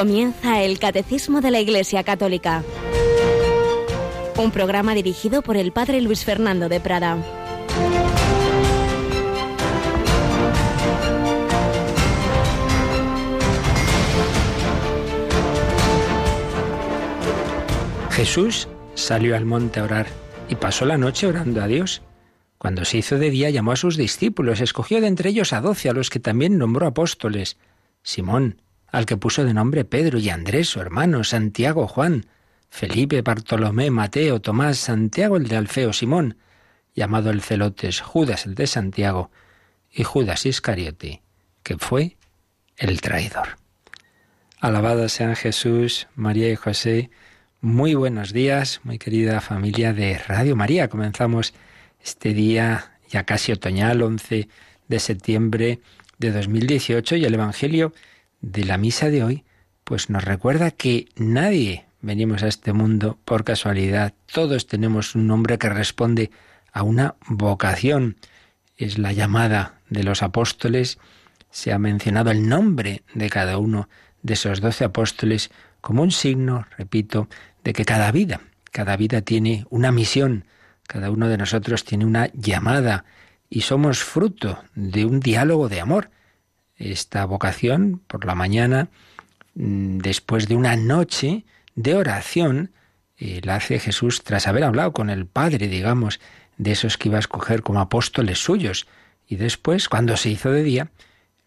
[0.00, 2.64] Comienza el Catecismo de la Iglesia Católica.
[4.38, 7.18] Un programa dirigido por el Padre Luis Fernando de Prada.
[18.12, 20.06] Jesús salió al monte a orar
[20.48, 22.00] y pasó la noche orando a Dios.
[22.56, 25.90] Cuando se hizo de día llamó a sus discípulos, escogió de entre ellos a doce,
[25.90, 27.58] a los que también nombró apóstoles.
[28.02, 32.26] Simón, al que puso de nombre Pedro y Andrés, su hermano, Santiago, Juan,
[32.68, 36.36] Felipe, Bartolomé, Mateo, Tomás, Santiago el de Alfeo, Simón,
[36.94, 39.30] llamado el Celotes, Judas el de Santiago,
[39.92, 41.22] y Judas Iscariote,
[41.62, 42.16] que fue
[42.76, 43.58] el traidor.
[44.60, 47.10] Alabados sean Jesús, María y José.
[47.60, 50.88] Muy buenos días, muy querida familia de Radio María.
[50.88, 51.54] Comenzamos
[52.02, 54.48] este día ya casi otoñal, 11
[54.88, 55.80] de septiembre
[56.18, 57.92] de 2018, y el Evangelio
[58.40, 59.44] de la misa de hoy,
[59.84, 64.14] pues nos recuerda que nadie venimos a este mundo por casualidad.
[64.32, 66.30] Todos tenemos un nombre que responde
[66.72, 68.16] a una vocación.
[68.76, 70.98] Es la llamada de los apóstoles.
[71.50, 73.88] Se ha mencionado el nombre de cada uno
[74.22, 77.28] de esos doce apóstoles como un signo, repito,
[77.64, 80.44] de que cada vida, cada vida tiene una misión,
[80.86, 83.04] cada uno de nosotros tiene una llamada
[83.48, 86.10] y somos fruto de un diálogo de amor
[86.80, 88.88] esta vocación por la mañana,
[89.54, 91.44] mm, después de una noche
[91.76, 92.72] de oración,
[93.18, 96.20] eh, la hace Jesús tras haber hablado con el Padre, digamos,
[96.56, 98.86] de esos que iba a escoger como apóstoles suyos.
[99.28, 100.90] Y después, cuando se hizo de día,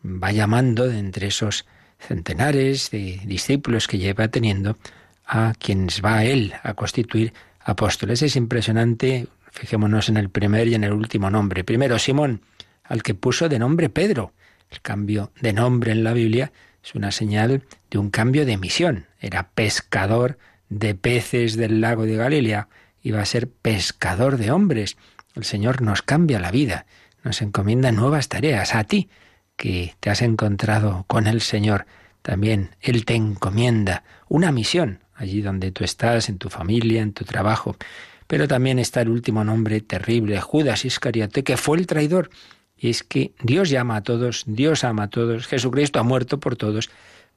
[0.06, 1.66] va llamando de entre esos
[2.00, 4.78] centenares de discípulos que lleva teniendo
[5.26, 8.22] a quienes va él a constituir apóstoles.
[8.22, 11.64] Es impresionante, fijémonos en el primer y en el último nombre.
[11.64, 12.42] Primero, Simón,
[12.84, 14.34] al que puso de nombre Pedro.
[14.74, 16.52] El cambio de nombre en la Biblia
[16.84, 17.62] es una señal
[17.92, 19.06] de un cambio de misión.
[19.20, 20.40] Era pescador
[20.70, 22.70] de peces del lago de Galilea,
[23.04, 24.98] iba a ser pescador de hombres.
[25.36, 26.88] El Señor nos cambia la vida,
[27.24, 28.74] nos encomienda nuevas tareas.
[28.74, 29.10] A ti,
[29.58, 31.86] que te has encontrado con el Señor,
[32.24, 37.26] también Él te encomienda una misión allí donde tú estás, en tu familia, en tu
[37.26, 37.76] trabajo.
[38.26, 42.32] Pero también está el último nombre terrible, Judas Iscariote, que fue el traidor
[42.84, 46.58] y es que Dios llama a todos, Dios ama a todos, Jesucristo ha muerto por
[46.58, 46.90] todos,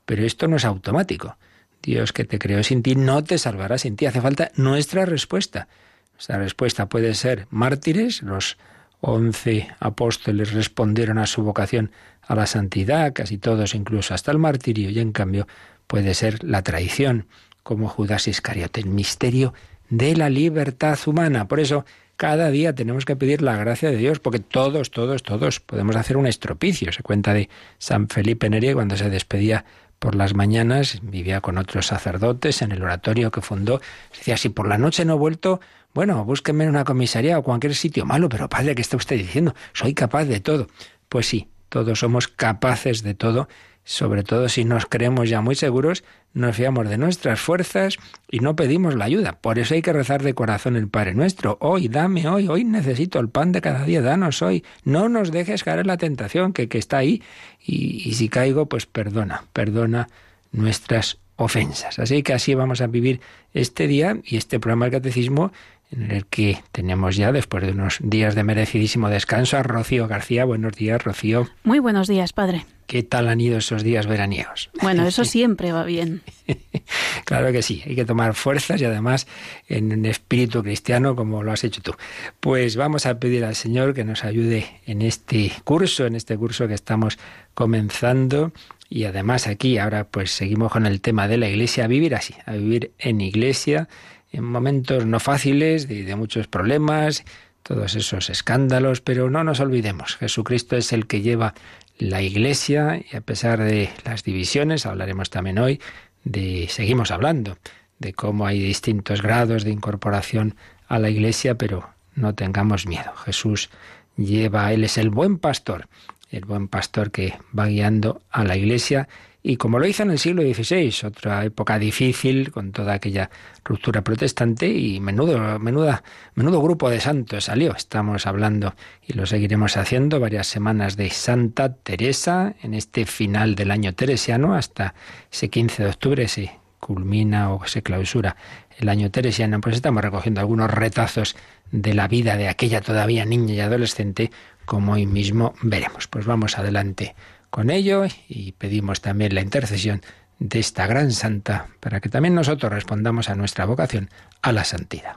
[0.04, 1.36] pero esto no es automático.
[1.84, 4.06] Dios que te creó sin ti no te salvará sin ti.
[4.06, 5.68] Hace falta nuestra respuesta.
[6.14, 8.58] Nuestra respuesta puede ser mártires, los
[9.00, 11.92] once apóstoles respondieron a su vocación
[12.22, 15.46] a la santidad, casi todos incluso hasta el martirio, y en cambio
[15.86, 17.28] puede ser la traición,
[17.62, 19.54] como Judas Iscariote, el misterio
[19.90, 21.46] de la libertad humana.
[21.46, 21.84] Por eso
[22.16, 26.16] cada día tenemos que pedir la gracia de Dios, porque todos, todos, todos podemos hacer
[26.16, 26.92] un estropicio.
[26.92, 29.64] Se cuenta de San Felipe Neri cuando se despedía
[29.98, 33.80] por las mañanas, vivía con otros sacerdotes en el oratorio que fundó.
[34.16, 35.60] Decía, si por la noche no he vuelto,
[35.94, 39.54] bueno, búsquenme en una comisaría o cualquier sitio malo, pero padre, ¿qué está usted diciendo?
[39.72, 40.68] Soy capaz de todo.
[41.08, 43.48] Pues sí, todos somos capaces de todo
[43.86, 46.02] sobre todo si nos creemos ya muy seguros,
[46.34, 47.96] nos fiamos de nuestras fuerzas
[48.28, 49.38] y no pedimos la ayuda.
[49.40, 51.56] Por eso hay que rezar de corazón el Padre nuestro.
[51.60, 54.64] Hoy, dame hoy, hoy necesito el pan de cada día, danos hoy.
[54.82, 57.22] No nos dejes caer en la tentación que, que está ahí.
[57.64, 60.08] Y, y si caigo, pues perdona, perdona
[60.50, 62.00] nuestras ofensas.
[62.00, 63.20] Así que así vamos a vivir
[63.54, 65.52] este día y este programa del Catecismo
[65.90, 70.44] en el que tenemos ya, después de unos días de merecidísimo descanso, a Rocío García.
[70.44, 71.48] Buenos días, Rocío.
[71.64, 72.66] Muy buenos días, padre.
[72.86, 74.70] ¿Qué tal han ido esos días veraniegos?
[74.80, 76.22] Bueno, eso siempre va bien.
[77.24, 79.26] claro que sí, hay que tomar fuerzas y además
[79.68, 81.94] en espíritu cristiano como lo has hecho tú.
[82.40, 86.68] Pues vamos a pedir al Señor que nos ayude en este curso, en este curso
[86.68, 87.18] que estamos
[87.54, 88.52] comenzando
[88.88, 92.34] y además aquí ahora pues seguimos con el tema de la iglesia, a vivir así,
[92.44, 93.88] a vivir en iglesia
[94.36, 97.24] en momentos no fáciles, de, muchos problemas,
[97.62, 101.54] todos esos escándalos, pero no nos olvidemos, Jesucristo es el que lleva
[101.98, 105.80] la Iglesia y a pesar de las divisiones, hablaremos también hoy,
[106.24, 107.56] de seguimos hablando
[107.98, 110.54] de cómo hay distintos grados de incorporación
[110.86, 113.14] a la Iglesia, pero no tengamos miedo.
[113.24, 113.70] Jesús
[114.18, 115.88] lleva, Él es el buen pastor,
[116.30, 119.08] el buen pastor que va guiando a la Iglesia
[119.48, 123.30] y como lo hizo en el siglo XVI, otra época difícil con toda aquella
[123.64, 126.02] ruptura protestante y menudo, menuda,
[126.34, 127.72] menudo grupo de santos salió.
[127.76, 128.74] Estamos hablando
[129.06, 134.56] y lo seguiremos haciendo varias semanas de Santa Teresa en este final del año teresiano
[134.56, 134.94] hasta
[135.30, 136.50] ese 15 de octubre se
[136.80, 138.34] culmina o se clausura
[138.80, 141.36] el año teresiano, pues estamos recogiendo algunos retazos
[141.70, 144.32] de la vida de aquella todavía niña y adolescente,
[144.64, 146.08] como hoy mismo veremos.
[146.08, 147.14] Pues vamos adelante
[147.50, 150.02] con ello y pedimos también la intercesión
[150.38, 154.10] de esta gran santa, para que también nosotros respondamos a nuestra vocación
[154.42, 155.16] a la santidad.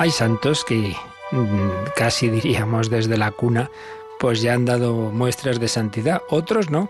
[0.00, 0.94] Hay santos que
[1.32, 3.68] mm, casi diríamos desde la cuna,
[4.20, 6.88] pues ya han dado muestras de santidad, otros no.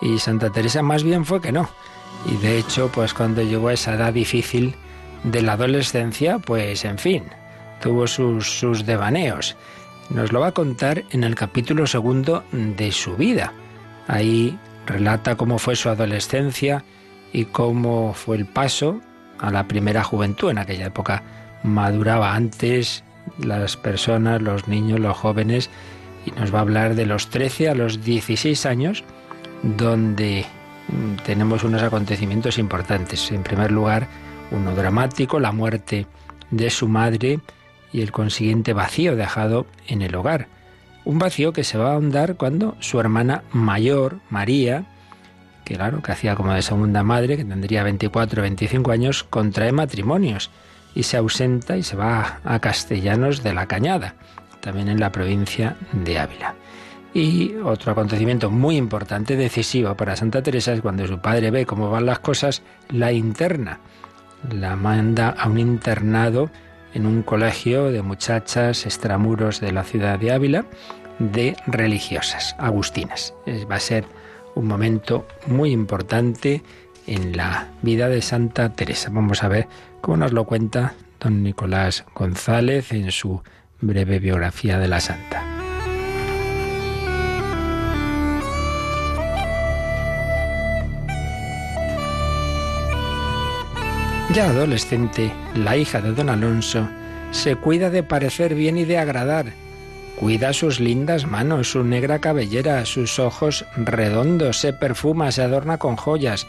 [0.00, 1.68] Y Santa Teresa más bien fue que no.
[2.26, 4.76] Y de hecho, pues cuando llegó a esa edad difícil
[5.24, 7.24] de la adolescencia, pues en fin,
[7.80, 9.56] tuvo sus, sus devaneos.
[10.10, 13.52] Nos lo va a contar en el capítulo segundo de su vida.
[14.06, 14.56] Ahí
[14.86, 16.84] relata cómo fue su adolescencia
[17.32, 19.00] y cómo fue el paso
[19.40, 21.22] a la primera juventud en aquella época
[21.64, 23.02] maduraba antes
[23.38, 25.70] las personas, los niños, los jóvenes,
[26.24, 29.02] y nos va a hablar de los 13 a los 16 años,
[29.62, 30.46] donde
[30.88, 33.32] mm, tenemos unos acontecimientos importantes.
[33.32, 34.06] En primer lugar,
[34.52, 36.06] uno dramático, la muerte
[36.50, 37.40] de su madre
[37.92, 40.48] y el consiguiente vacío dejado en el hogar.
[41.04, 44.84] Un vacío que se va a ahondar cuando su hermana mayor, María,
[45.64, 49.72] que claro, que hacía como de segunda madre, que tendría 24 o 25 años, contrae
[49.72, 50.50] matrimonios
[50.94, 54.14] y se ausenta y se va a Castellanos de la Cañada,
[54.60, 56.54] también en la provincia de Ávila.
[57.12, 61.90] Y otro acontecimiento muy importante, decisivo para Santa Teresa, es cuando su padre ve cómo
[61.90, 63.78] van las cosas, la interna.
[64.52, 66.50] La manda a un internado
[66.92, 70.64] en un colegio de muchachas extramuros de la ciudad de Ávila,
[71.18, 73.32] de religiosas, agustinas.
[73.70, 74.06] Va a ser
[74.54, 76.62] un momento muy importante
[77.06, 79.10] en la vida de Santa Teresa.
[79.12, 79.68] Vamos a ver
[80.04, 83.40] cómo nos lo cuenta don Nicolás González en su
[83.80, 85.42] breve biografía de la Santa.
[94.34, 96.86] Ya adolescente, la hija de don Alonso
[97.30, 99.46] se cuida de parecer bien y de agradar.
[100.20, 105.96] Cuida sus lindas manos, su negra cabellera, sus ojos redondos, se perfuma, se adorna con
[105.96, 106.46] joyas,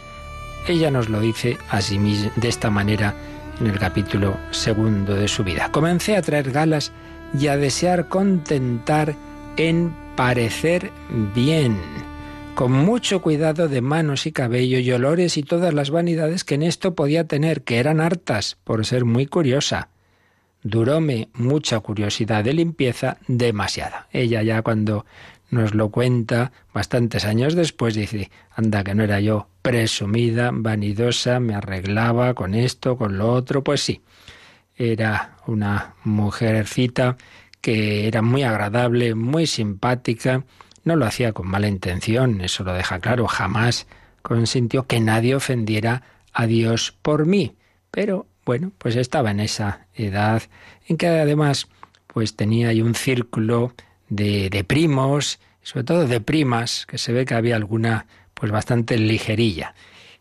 [0.68, 1.98] ella nos lo dice así
[2.36, 3.14] de esta manera
[3.60, 5.72] en el capítulo segundo de su vida.
[5.72, 6.92] Comencé a traer galas
[7.38, 9.16] y a desear contentar
[9.58, 10.92] en parecer
[11.34, 11.78] bien,
[12.56, 16.64] con mucho cuidado de manos y cabello y olores y todas las vanidades que en
[16.64, 19.90] esto podía tener, que eran hartas por ser muy curiosa.
[20.64, 24.08] Duróme mucha curiosidad de limpieza, demasiada.
[24.12, 25.06] Ella ya cuando
[25.50, 31.56] nos lo cuenta bastantes años después, dice, anda que no era yo presumida, vanidosa, me
[31.56, 34.02] arreglaba con esto, con lo otro, pues sí,
[34.76, 37.18] era una mujercita
[37.62, 40.44] que era muy agradable, muy simpática,
[40.84, 43.88] no lo hacía con mala intención, eso lo deja claro, jamás
[44.22, 46.04] consintió que nadie ofendiera
[46.34, 47.56] a Dios por mí,
[47.92, 50.44] pero bueno, pues estaba en esa edad
[50.88, 51.68] en que además
[52.08, 53.74] pues tenía ahí un círculo
[54.10, 59.76] de, primos, sobre todo de primas, que se ve que había alguna pues bastante ligerilla.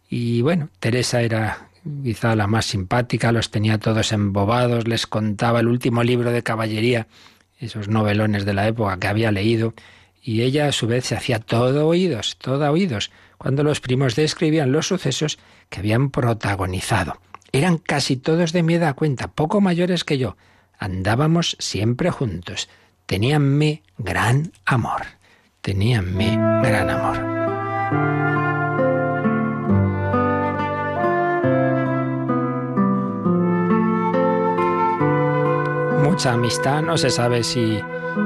[0.09, 1.69] Y bueno, Teresa era
[2.03, 7.09] quizá la más simpática, los tenía todos embobados, les contaba el último libro de caballería,
[7.59, 9.75] esos novelones de la época que había leído,
[10.23, 14.73] y ella a su vez se hacía todo oídos, todo oídos, cuando los primos describían
[14.73, 15.39] los sucesos
[15.69, 17.21] que habían protagonizado.
[17.53, 20.37] Eran casi todos de mi edad cuenta, poco mayores que yo.
[20.79, 22.69] Andábamos siempre juntos.
[23.07, 25.03] Teníanme gran amor.
[25.61, 27.21] Teníanme gran amor.
[36.03, 37.79] Mucha amistad, no se sabe si,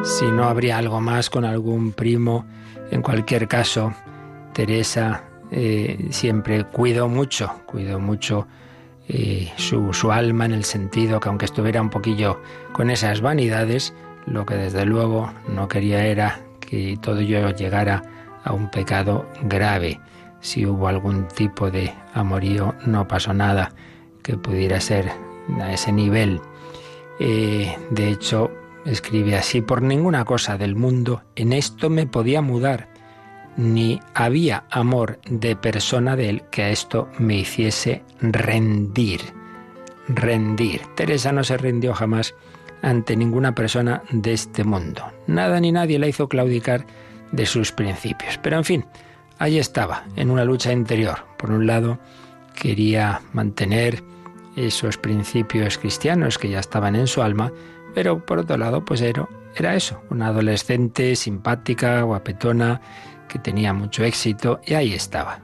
[0.04, 2.46] si no habría algo más con algún primo.
[2.92, 3.92] En cualquier caso,
[4.52, 8.46] Teresa eh, siempre cuidó mucho, cuidó mucho
[9.08, 12.40] eh, su, su, alma en el sentido que aunque estuviera un poquillo
[12.72, 13.92] con esas vanidades,
[14.30, 18.02] lo que desde luego no quería era que todo ello llegara
[18.44, 20.00] a un pecado grave.
[20.40, 23.72] Si hubo algún tipo de amorío, no pasó nada
[24.22, 25.10] que pudiera ser
[25.60, 26.40] a ese nivel.
[27.18, 28.50] Eh, de hecho,
[28.84, 32.88] escribe así, por ninguna cosa del mundo en esto me podía mudar,
[33.56, 39.20] ni había amor de persona de él que a esto me hiciese rendir.
[40.06, 40.82] Rendir.
[40.94, 42.34] Teresa no se rindió jamás
[42.82, 45.04] ante ninguna persona de este mundo.
[45.26, 46.86] Nada ni nadie la hizo claudicar
[47.32, 48.38] de sus principios.
[48.42, 48.84] Pero en fin,
[49.38, 51.26] ahí estaba, en una lucha interior.
[51.36, 51.98] Por un lado,
[52.54, 54.02] quería mantener
[54.56, 57.52] esos principios cristianos que ya estaban en su alma,
[57.94, 62.80] pero por otro lado, pues era, era eso, una adolescente simpática, guapetona,
[63.28, 65.40] que tenía mucho éxito, y ahí estaba.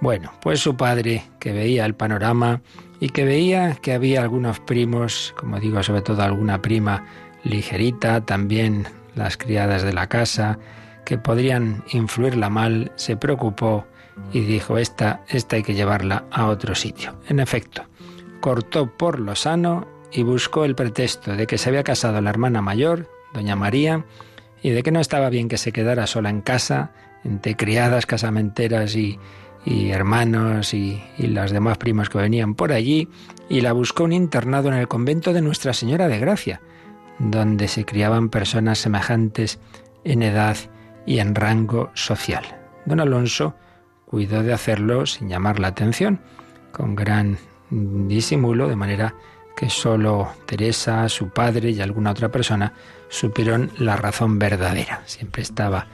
[0.00, 2.60] Bueno, pues su padre, que veía el panorama
[3.02, 7.04] y que veía que había algunos primos, como digo, sobre todo alguna prima
[7.42, 10.60] ligerita, también las criadas de la casa,
[11.04, 13.84] que podrían influirla mal, se preocupó
[14.32, 17.16] y dijo, esta, esta hay que llevarla a otro sitio.
[17.26, 17.82] En efecto,
[18.38, 22.62] cortó por lo sano y buscó el pretexto de que se había casado la hermana
[22.62, 24.04] mayor, doña María,
[24.62, 26.92] y de que no estaba bien que se quedara sola en casa,
[27.24, 29.18] entre criadas, casamenteras y,
[29.64, 33.08] y hermanos y, las demás primas que venían por allí,
[33.48, 36.60] y la buscó un internado en el convento de Nuestra Señora de Gracia,
[37.18, 39.60] donde se criaban personas semejantes
[40.04, 40.56] en edad
[41.06, 42.44] y en rango social.
[42.86, 43.54] Don Alonso
[44.06, 46.20] cuidó de hacerlo sin llamar la atención,
[46.72, 47.38] con gran
[47.70, 49.14] disimulo, de manera
[49.56, 52.72] que solo Teresa, su padre y alguna otra persona
[53.08, 55.02] supieron la razón verdadera.
[55.06, 55.86] Siempre estaba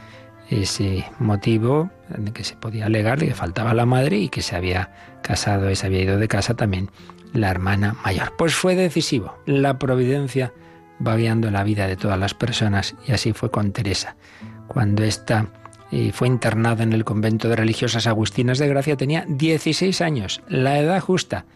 [0.50, 1.90] ese motivo
[2.32, 5.76] que se podía alegar de que faltaba la madre y que se había casado y
[5.76, 6.90] se había ido de casa también
[7.32, 8.32] la hermana mayor.
[8.36, 9.36] Pues fue decisivo.
[9.46, 10.52] La providencia
[11.06, 14.16] va guiando la vida de todas las personas y así fue con Teresa.
[14.66, 15.46] Cuando ésta
[15.90, 20.78] eh, fue internada en el convento de religiosas agustinas de Gracia tenía 16 años, la
[20.78, 21.46] edad justa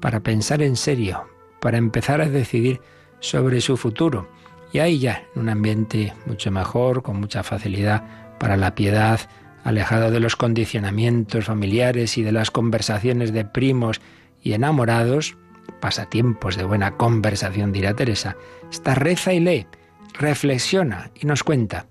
[0.00, 1.24] para pensar en serio,
[1.60, 2.80] para empezar a decidir
[3.20, 4.28] sobre su futuro.
[4.72, 9.20] Y ahí ya, en un ambiente mucho mejor, con mucha facilidad para la piedad,
[9.62, 14.00] alejado de los condicionamientos familiares y de las conversaciones de primos
[14.42, 15.36] y enamorados,
[15.78, 18.36] pasatiempos de buena conversación, dirá Teresa,
[18.68, 19.68] esta reza y lee,
[20.14, 21.86] reflexiona y nos cuenta.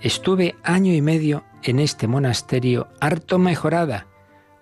[0.00, 4.08] Estuve año y medio en este monasterio harto mejorada.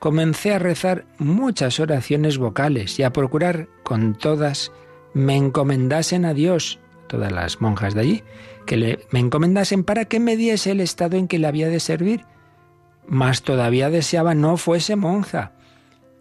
[0.01, 4.73] Comencé a rezar muchas oraciones vocales y a procurar con todas
[5.15, 8.25] me encomendasen a Dios, todas las monjas de allí,
[8.69, 11.81] que le, me encomendasen para que me diese el estado en que le había de
[11.81, 12.27] servir.
[13.07, 15.53] Mas todavía deseaba no fuese monja,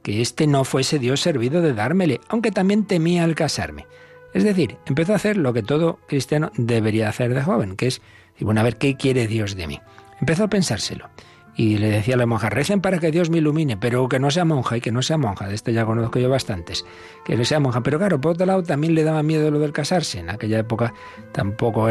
[0.01, 3.85] que éste no fuese Dios servido de dármele, aunque también temía al casarme.
[4.33, 8.01] Es decir, empezó a hacer lo que todo cristiano debería hacer de joven, que es,
[8.39, 9.81] bueno, a ver, ¿qué quiere Dios de mí?
[10.21, 11.09] Empezó a pensárselo.
[11.57, 14.29] Y le decía a la monja, recen para que Dios me ilumine, pero que no
[14.29, 15.47] sea monja y que no sea monja.
[15.47, 16.85] De esto ya conozco yo bastantes.
[17.25, 17.81] Que no sea monja.
[17.81, 20.19] Pero claro, por otro lado, también le daba miedo lo del casarse.
[20.19, 20.93] En aquella época
[21.31, 21.87] tampoco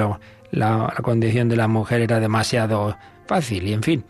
[0.50, 4.04] la, condición de la mujer era demasiado fácil y en fin,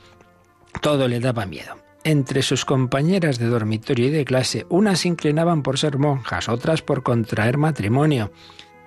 [0.80, 1.76] todo le daba miedo.
[2.04, 6.82] Entre sus compañeras de dormitorio y de clase, unas se inclinaban por ser monjas, otras
[6.82, 8.30] por contraer matrimonio.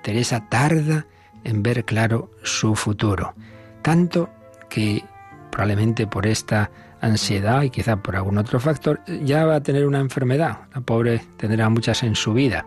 [0.04, 1.06] Teresa tarda
[1.44, 3.34] en ver claro su futuro,
[3.82, 4.30] tanto
[4.70, 5.04] que
[5.52, 10.00] probablemente por esta ansiedad y quizá por algún otro factor, ya va a tener una
[10.00, 10.60] enfermedad.
[10.74, 12.66] La pobre tendrá muchas en su vida.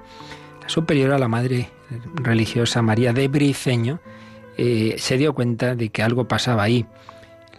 [0.63, 1.71] La superiora, la madre
[2.15, 4.01] religiosa María de Briceño,
[4.57, 6.87] eh, se dio cuenta de que algo pasaba ahí.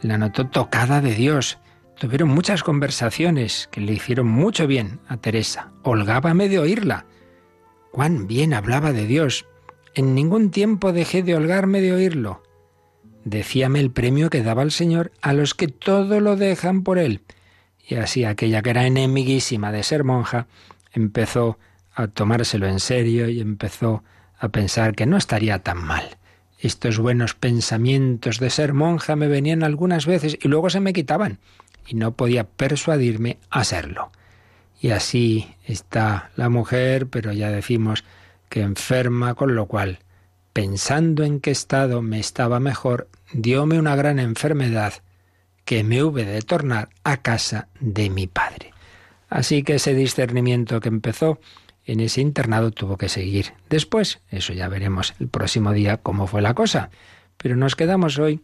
[0.01, 1.59] La notó tocada de Dios
[1.99, 5.71] Tuvieron muchas conversaciones que le hicieron mucho bien a Teresa.
[5.83, 7.05] Holgábame de oírla.
[7.91, 9.45] Cuán bien hablaba de Dios.
[9.93, 12.43] En ningún tiempo dejé de holgarme de oírlo.
[13.23, 17.21] Decíame el premio que daba el Señor a los que todo lo dejan por Él.
[17.87, 20.47] Y así aquella que era enemiguísima de ser monja
[20.91, 21.57] empezó
[21.93, 24.03] a tomárselo en serio y empezó
[24.37, 26.17] a pensar que no estaría tan mal.
[26.63, 31.39] Estos buenos pensamientos de ser monja me venían algunas veces y luego se me quitaban
[31.85, 34.13] y no podía persuadirme a serlo.
[34.79, 38.05] Y así está la mujer, pero ya decimos
[38.47, 39.99] que enferma, con lo cual,
[40.53, 44.93] pensando en qué estado me estaba mejor, dióme una gran enfermedad
[45.65, 48.73] que me hube de tornar a casa de mi padre.
[49.29, 51.41] Así que ese discernimiento que empezó
[51.85, 53.53] en ese internado tuvo que seguir.
[53.69, 56.89] Después, eso ya veremos el próximo día cómo fue la cosa.
[57.37, 58.41] Pero nos quedamos hoy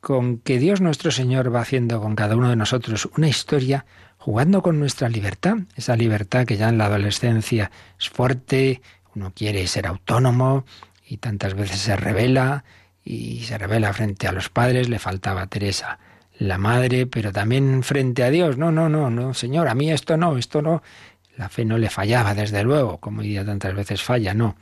[0.00, 3.86] con que Dios nuestro Señor va haciendo con cada uno de nosotros una historia
[4.18, 8.82] jugando con nuestra libertad, esa libertad que ya en la adolescencia es fuerte,
[9.14, 10.64] uno quiere ser autónomo
[11.06, 12.64] y tantas veces se revela
[13.04, 15.98] y se revela frente a los padres, le faltaba Teresa
[16.38, 20.16] la madre, pero también frente a Dios, no, no, no, no, Señor, a mí esto
[20.16, 20.82] no, esto no,
[21.36, 24.56] la fe no le fallaba, desde luego, como ya tantas veces falla, no,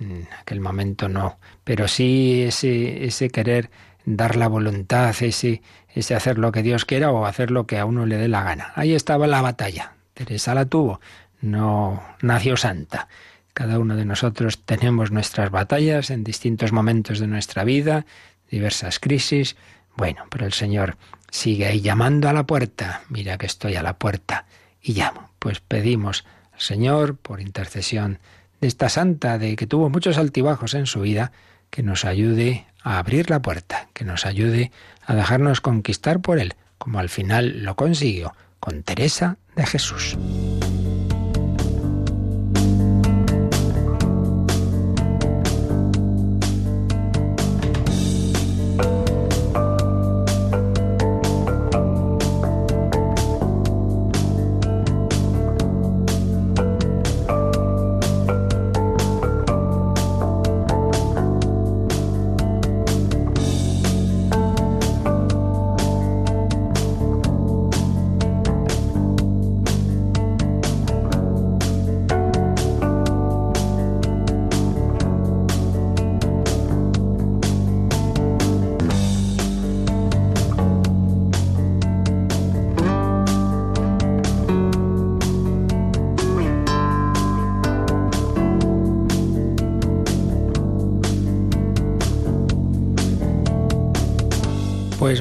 [0.00, 3.70] en aquel momento no, pero sí ese, ese querer
[4.04, 7.84] dar la voluntad, ese, ese hacer lo que Dios quiera o hacer lo que a
[7.84, 8.72] uno le dé la gana.
[8.74, 9.92] Ahí estaba la batalla.
[10.14, 11.00] Teresa la tuvo,
[11.40, 13.08] no nació santa.
[13.54, 18.06] Cada uno de nosotros tenemos nuestras batallas en distintos momentos de nuestra vida,
[18.50, 19.56] diversas crisis.
[19.96, 20.96] Bueno, pero el Señor
[21.30, 23.02] sigue ahí llamando a la puerta.
[23.08, 24.46] Mira que estoy a la puerta
[24.80, 25.31] y llamo.
[25.42, 28.20] Pues pedimos al Señor, por intercesión
[28.60, 31.32] de esta santa, de que tuvo muchos altibajos en su vida,
[31.68, 34.70] que nos ayude a abrir la puerta, que nos ayude
[35.04, 40.16] a dejarnos conquistar por Él, como al final lo consiguió con Teresa de Jesús.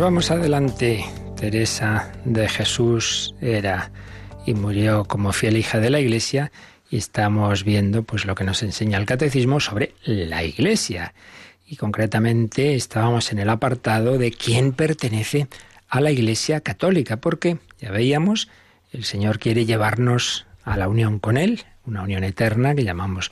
[0.01, 1.05] Vamos adelante.
[1.39, 3.91] Teresa de Jesús era
[4.48, 6.51] y murió como fiel hija de la Iglesia
[6.89, 11.13] y estamos viendo pues lo que nos enseña el catecismo sobre la Iglesia.
[11.67, 15.48] Y concretamente estábamos en el apartado de quién pertenece
[15.88, 18.50] a la Iglesia católica, porque ya veíamos,
[18.91, 23.31] el Señor quiere llevarnos a la unión con Él, una unión eterna que llamamos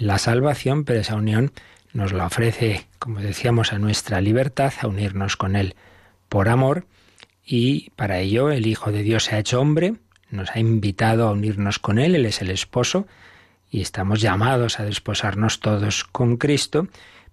[0.00, 1.52] la salvación, pero esa unión
[1.92, 5.76] nos la ofrece, como decíamos, a nuestra libertad, a unirnos con Él
[6.28, 6.86] por amor
[7.44, 9.94] y para ello el Hijo de Dios se ha hecho hombre,
[10.30, 13.06] nos ha invitado a unirnos con Él, Él es el esposo
[13.70, 16.88] y estamos llamados a desposarnos todos con Cristo,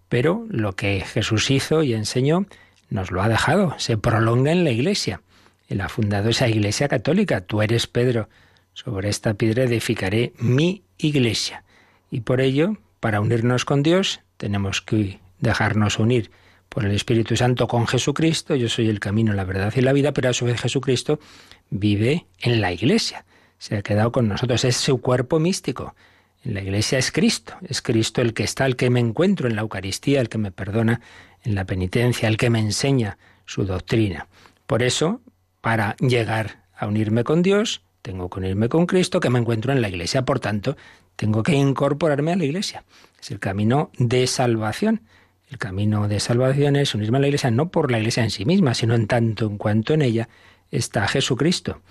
[0.10, 2.46] pero lo que Jesús hizo y enseñó
[2.90, 5.22] nos lo ha dejado, se prolonga en la Iglesia.
[5.68, 8.30] Él ha fundado esa Iglesia católica, tú eres Pedro,
[8.74, 11.64] sobre esta piedra edificaré mi Iglesia.
[12.12, 16.32] Y por ello, para unirnos con Dios, tenemos que dejarnos unir
[16.76, 18.54] por el Espíritu Santo con Jesucristo.
[18.54, 21.22] Yo soy el camino, la verdad y la vida, pero a su vez Jesucristo
[21.70, 23.24] vive en la Iglesia.
[23.58, 25.96] Se ha quedado con nosotros, es su cuerpo místico.
[26.44, 29.56] En la Iglesia es Cristo, es Cristo el que está, el que me encuentro en
[29.56, 31.00] la Eucaristía, el que me perdona
[31.46, 34.28] en la penitencia, el que me enseña su doctrina.
[34.68, 35.22] Por eso,
[35.62, 39.82] para llegar a unirme con Dios, tengo que unirme con Cristo, que me encuentro en
[39.82, 40.26] la Iglesia.
[40.26, 40.76] Por tanto,
[41.16, 42.84] tengo que incorporarme a la Iglesia.
[43.22, 45.04] Es el camino de salvación.
[45.50, 48.46] El camino de salvación es unirme a la Iglesia no por la Iglesia en sí
[48.46, 50.30] misma, sino en tanto en cuanto en ella
[50.72, 51.82] está Jesucristo.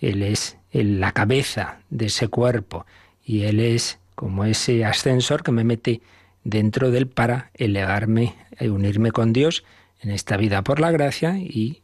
[0.00, 2.86] Él es la cabeza de ese cuerpo
[3.24, 6.00] y Él es como ese ascensor que me mete
[6.44, 9.64] dentro de él para elevarme y unirme con Dios
[10.00, 11.82] en esta vida por la gracia y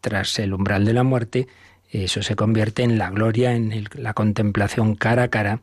[0.00, 1.48] tras el umbral de la muerte
[1.90, 5.60] eso se convierte en la gloria, en la contemplación cara a cara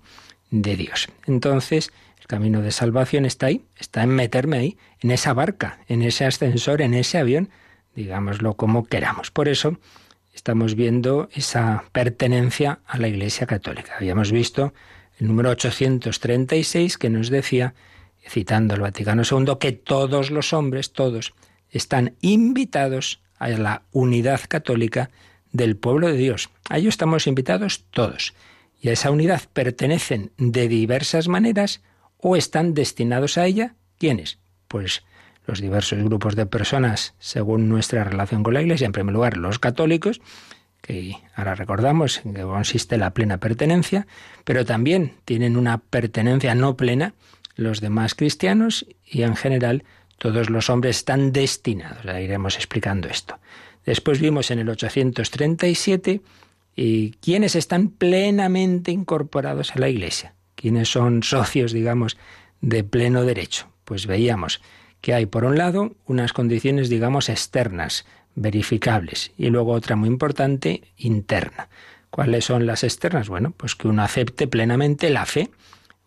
[0.50, 1.10] de Dios.
[1.28, 1.92] Entonces,
[2.26, 6.26] el camino de salvación está ahí, está en meterme ahí, en esa barca, en ese
[6.26, 7.52] ascensor, en ese avión,
[7.96, 9.30] digámoslo como queramos.
[9.30, 9.78] Por eso
[10.34, 13.94] estamos viendo esa pertenencia a la Iglesia Católica.
[13.98, 14.74] Habíamos visto
[15.20, 17.76] el número 836 que nos decía,
[18.28, 21.36] citando el Vaticano II, que todos los hombres, todos,
[21.70, 25.12] están invitados a la unidad católica
[25.52, 26.50] del pueblo de Dios.
[26.72, 28.34] A ello estamos invitados todos.
[28.82, 31.82] Y a esa unidad pertenecen de diversas maneras
[32.18, 33.76] o están destinados a ella?
[33.98, 34.40] ¿Quiénes?
[34.68, 35.04] Pues
[35.48, 38.86] los diversos grupos de personas según nuestra relación con la Iglesia.
[38.86, 40.22] En primer lugar, los católicos,
[40.82, 44.08] que ahora recordamos en que consiste la plena pertenencia,
[44.44, 47.14] pero también tienen una pertenencia no plena
[47.56, 49.84] los demás cristianos y en general
[50.18, 52.04] todos los hombres están destinados.
[52.06, 53.40] Iremos explicando esto.
[53.86, 56.22] Después vimos en el 837
[56.76, 60.35] y quiénes están plenamente incorporados a la Iglesia
[60.66, 62.18] quiénes son socios, digamos,
[62.60, 63.68] de pleno derecho.
[63.84, 64.62] Pues veíamos
[65.00, 70.82] que hay, por un lado, unas condiciones, digamos, externas, verificables, y luego otra muy importante,
[70.98, 71.70] interna.
[72.10, 73.30] ¿Cuáles son las externas?
[73.30, 75.52] Bueno, pues que uno acepte plenamente la fe,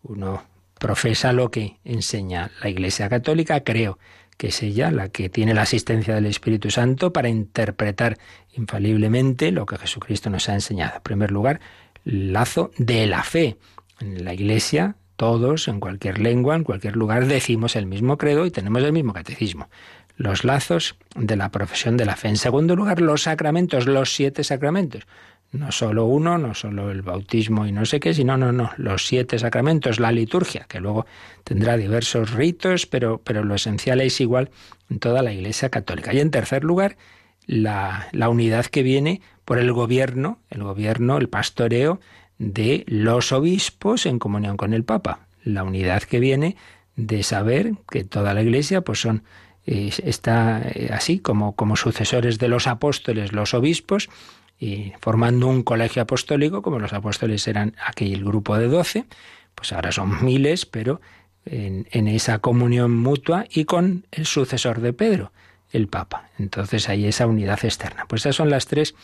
[0.03, 0.43] uno
[0.77, 3.97] profesa lo que enseña la Iglesia Católica, creo
[4.35, 8.17] que es ella la que tiene la asistencia del Espíritu Santo para interpretar
[8.57, 10.97] infaliblemente lo que Jesucristo nos ha enseñado.
[10.97, 11.61] En primer lugar,
[12.03, 13.55] lazo de la fe,
[13.99, 18.51] en la Iglesia, todos, en cualquier lengua, en cualquier lugar, decimos el mismo credo y
[18.51, 19.69] tenemos el mismo catecismo.
[20.15, 22.29] Los lazos de la profesión de la fe.
[22.29, 25.07] En segundo lugar, los sacramentos, los siete sacramentos.
[25.51, 29.07] No solo uno, no solo el bautismo y no sé qué, sino no, no, los
[29.07, 31.05] siete sacramentos, la liturgia, que luego
[31.43, 34.51] tendrá diversos ritos, pero, pero lo esencial es igual
[34.89, 36.13] en toda la Iglesia católica.
[36.13, 36.97] Y en tercer lugar,
[37.45, 41.99] la, la unidad que viene por el gobierno, el gobierno, el pastoreo
[42.39, 46.55] de los obispos en comunión con el Papa, la unidad que viene
[46.95, 49.23] de saber que toda la Iglesia pues son
[49.69, 54.09] está eh, así como, como sucesores de los apóstoles, los obispos,
[54.59, 59.05] y formando un colegio apostólico, como los apóstoles eran aquel grupo de doce,
[59.55, 60.99] pues ahora son miles, pero
[61.45, 65.31] en, en, esa comunión mutua y con el sucesor de Pedro,
[65.71, 66.29] el Papa.
[66.37, 68.05] Entonces hay esa unidad externa.
[68.07, 68.95] Pues esas son las tres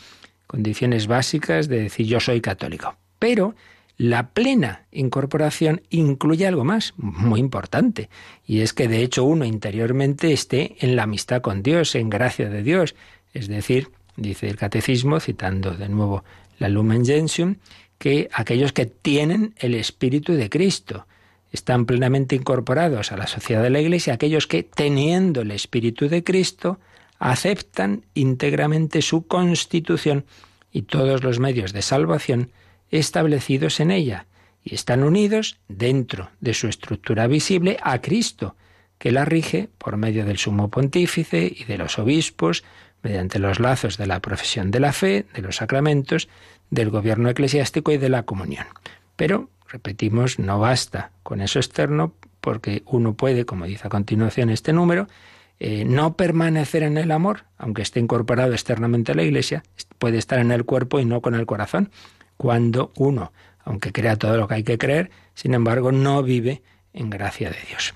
[0.48, 2.98] condiciones básicas de decir yo soy católico.
[3.20, 3.56] Pero
[3.98, 8.10] la plena incorporación incluye algo más, muy importante,
[8.46, 12.50] y es que de hecho uno interiormente esté en la amistad con Dios, en gracia
[12.50, 12.96] de Dios.
[13.34, 16.24] Es decir, dice el catecismo, citando de nuevo
[16.60, 17.56] la Lumen Gentium,
[17.98, 21.08] que aquellos que tienen el Espíritu de Cristo
[21.54, 26.22] están plenamente incorporados a la sociedad de la Iglesia, aquellos que, teniendo el Espíritu de
[26.22, 26.80] Cristo,
[27.18, 30.26] aceptan íntegramente su constitución
[30.74, 32.52] y todos los medios de salvación
[32.92, 34.26] establecidos en ella
[34.64, 38.56] y están unidos dentro de su estructura visible a Cristo,
[38.98, 42.64] que la rige por medio del sumo pontífice y de los obispos,
[43.04, 46.28] mediante los lazos de la profesión de la fe, de los sacramentos,
[46.72, 48.66] del gobierno eclesiástico y de la comunión.
[49.16, 54.74] Pero, repetimos, no basta con eso externo, porque uno puede, como dice a continuación este
[54.74, 55.08] número,
[55.60, 59.64] eh, no permanecer en el amor, aunque esté incorporado externamente a la Iglesia,
[60.00, 61.92] puede estar en el cuerpo y no con el corazón
[62.38, 63.32] cuando uno,
[63.64, 66.62] aunque crea todo lo que hay que creer, sin embargo no vive
[66.94, 67.94] en gracia de Dios.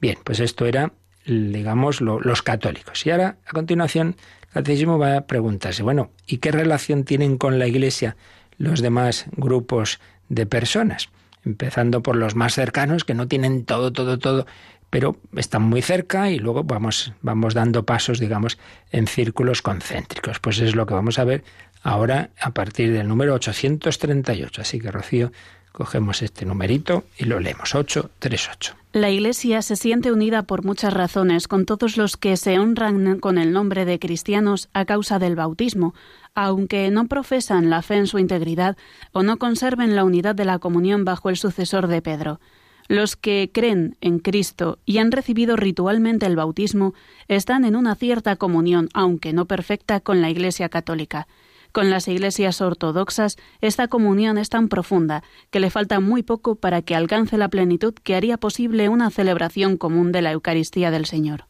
[0.00, 0.92] Bien, pues esto era,
[1.26, 3.04] digamos, los católicos.
[3.06, 7.58] Y ahora, a continuación, el catecismo va a preguntarse, bueno, ¿y qué relación tienen con
[7.58, 8.16] la Iglesia
[8.56, 11.10] los demás grupos de personas?
[11.44, 14.46] Empezando por los más cercanos, que no tienen todo, todo, todo,
[14.90, 18.58] pero están muy cerca y luego vamos, vamos dando pasos, digamos,
[18.90, 20.40] en círculos concéntricos.
[20.40, 21.44] Pues es lo que vamos a ver
[21.82, 24.62] ahora a partir del número 838.
[24.62, 25.32] Así que, Rocío,
[25.72, 27.74] cogemos este numerito y lo leemos.
[27.74, 28.74] 838.
[28.92, 33.38] La Iglesia se siente unida por muchas razones con todos los que se honran con
[33.38, 35.94] el nombre de cristianos a causa del bautismo,
[36.34, 38.76] aunque no profesan la fe en su integridad
[39.12, 42.40] o no conserven la unidad de la comunión bajo el sucesor de Pedro.
[42.88, 46.92] Los que creen en Cristo y han recibido ritualmente el bautismo
[47.28, 51.28] están en una cierta comunión, aunque no perfecta, con la Iglesia católica.
[51.72, 56.82] Con las iglesias ortodoxas, esta comunión es tan profunda que le falta muy poco para
[56.82, 61.44] que alcance la plenitud que haría posible una celebración común de la Eucaristía del Señor.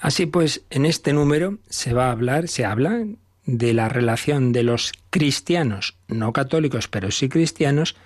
[0.00, 3.04] Así pues, en este número se va a hablar, se habla
[3.44, 7.96] de la relación de los cristianos, no católicos, pero sí cristianos,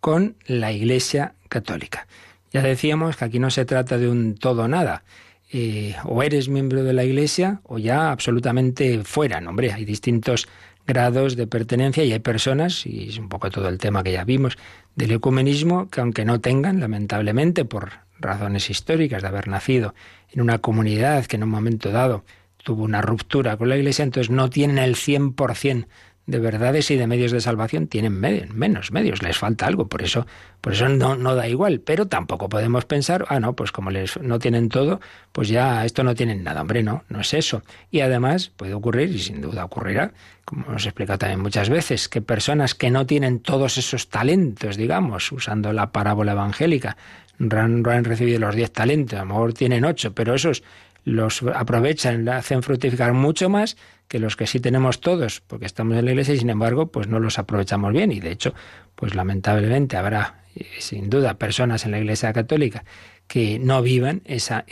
[0.00, 2.06] con la Iglesia católica.
[2.52, 5.04] Ya decíamos que aquí no se trata de un todo nada.
[5.52, 9.40] Eh, o eres miembro de la Iglesia o ya absolutamente fuera.
[9.40, 10.48] No, hombre, hay distintos
[10.86, 14.24] grados de pertenencia y hay personas, y es un poco todo el tema que ya
[14.24, 14.56] vimos,
[14.94, 19.94] del ecumenismo, que aunque no tengan, lamentablemente, por razones históricas de haber nacido
[20.32, 22.24] en una comunidad que en un momento dado
[22.62, 25.86] tuvo una ruptura con la Iglesia, entonces no tienen el 100%
[26.26, 30.26] de verdades y de medios de salvación tienen menos medios, les falta algo, por eso,
[30.60, 34.40] por eso no, da igual, pero tampoco podemos pensar, ah, no, pues como les no
[34.40, 35.00] tienen todo,
[35.32, 37.62] pues ya esto no tienen nada, hombre, no, no es eso.
[37.92, 40.12] Y además puede ocurrir, y sin duda ocurrirá,
[40.44, 44.76] como nos he explicado también muchas veces, que personas que no tienen todos esos talentos,
[44.76, 46.96] digamos, usando la parábola evangélica,
[47.38, 47.60] no
[47.90, 50.62] han recibido los diez talentos, a lo mejor tienen ocho, pero esos
[51.06, 53.76] los aprovechan, hacen fructificar mucho más
[54.08, 57.06] que los que sí tenemos todos, porque estamos en la iglesia y sin embargo, pues
[57.06, 58.10] no los aprovechamos bien.
[58.10, 58.54] Y de hecho,
[58.96, 62.84] pues lamentablemente habrá, eh, sin duda, personas en la iglesia católica
[63.28, 64.64] que no vivan esa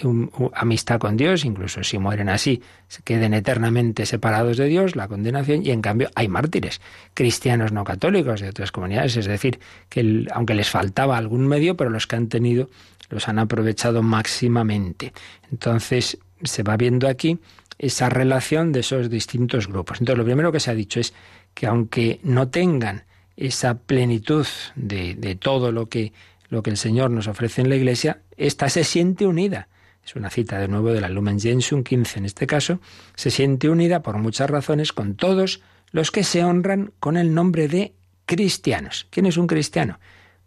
[0.54, 5.64] amistad con Dios, incluso si mueren así, se queden eternamente separados de Dios, la condenación,
[5.66, 6.80] y en cambio hay mártires,
[7.14, 11.90] cristianos no católicos de otras comunidades, es decir, que aunque les faltaba algún medio, pero
[11.90, 12.70] los que han tenido
[13.10, 15.12] los han aprovechado máximamente.
[15.50, 17.38] Entonces se va viendo aquí
[17.78, 20.00] esa relación de esos distintos grupos.
[20.00, 21.12] Entonces, lo primero que se ha dicho es
[21.54, 23.04] que aunque no tengan
[23.36, 26.12] esa plenitud de, de todo lo que,
[26.48, 29.68] lo que el Señor nos ofrece en la Iglesia, ésta se siente unida.
[30.04, 32.80] Es una cita de nuevo de la Lumen Gentium 15 en este caso,
[33.14, 37.68] se siente unida por muchas razones con todos los que se honran con el nombre
[37.68, 37.94] de
[38.26, 39.06] cristianos.
[39.10, 39.98] ¿Quién es un cristiano?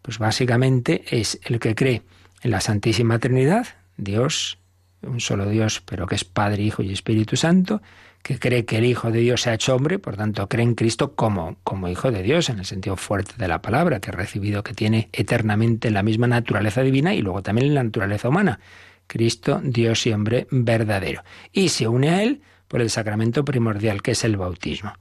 [0.01, 2.03] Pues básicamente es el que cree
[2.43, 4.60] en la Santísima Trinidad, Dios
[5.07, 7.81] un solo Dios, pero que es Padre, Hijo y Espíritu Santo,
[8.21, 10.75] que cree que el Hijo de Dios se ha hecho hombre, por tanto cree en
[10.75, 14.13] Cristo como, como Hijo de Dios, en el sentido fuerte de la palabra, que ha
[14.13, 18.59] recibido, que tiene eternamente la misma naturaleza divina y luego también la naturaleza humana.
[19.07, 21.23] Cristo, Dios y hombre verdadero.
[21.53, 24.93] Y se une a Él por el sacramento primordial, que es el bautismo.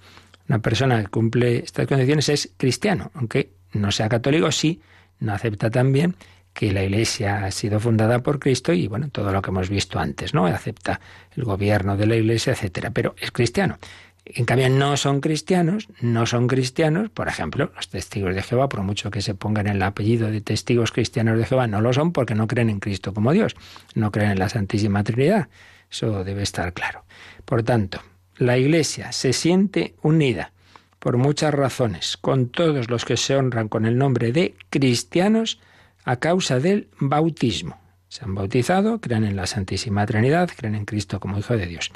[0.48, 4.80] Una persona que cumple estas condiciones es cristiano, aunque no sea católico, sí,
[5.18, 6.14] no acepta también
[6.56, 9.98] que la Iglesia ha sido fundada por Cristo y bueno, todo lo que hemos visto
[9.98, 10.46] antes, ¿no?
[10.46, 11.02] Acepta
[11.36, 13.78] el gobierno de la Iglesia, etcétera, pero es cristiano.
[14.24, 18.80] En cambio, no son cristianos, no son cristianos, por ejemplo, los testigos de Jehová, por
[18.80, 22.34] mucho que se pongan el apellido de testigos cristianos de Jehová, no lo son porque
[22.34, 23.54] no creen en Cristo como Dios,
[23.94, 25.48] no creen en la Santísima Trinidad.
[25.90, 27.04] Eso debe estar claro.
[27.44, 28.00] Por tanto,
[28.38, 30.52] la Iglesia se siente unida
[31.00, 35.60] por muchas razones con todos los que se honran con el nombre de cristianos
[36.06, 37.78] a causa del bautismo.
[38.08, 41.92] Se han bautizado, creen en la Santísima Trinidad, creen en Cristo como Hijo de Dios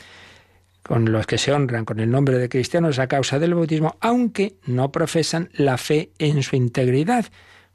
[0.82, 4.56] con los que se honran con el nombre de cristianos a causa del bautismo, aunque
[4.66, 7.26] no profesan la fe en su integridad.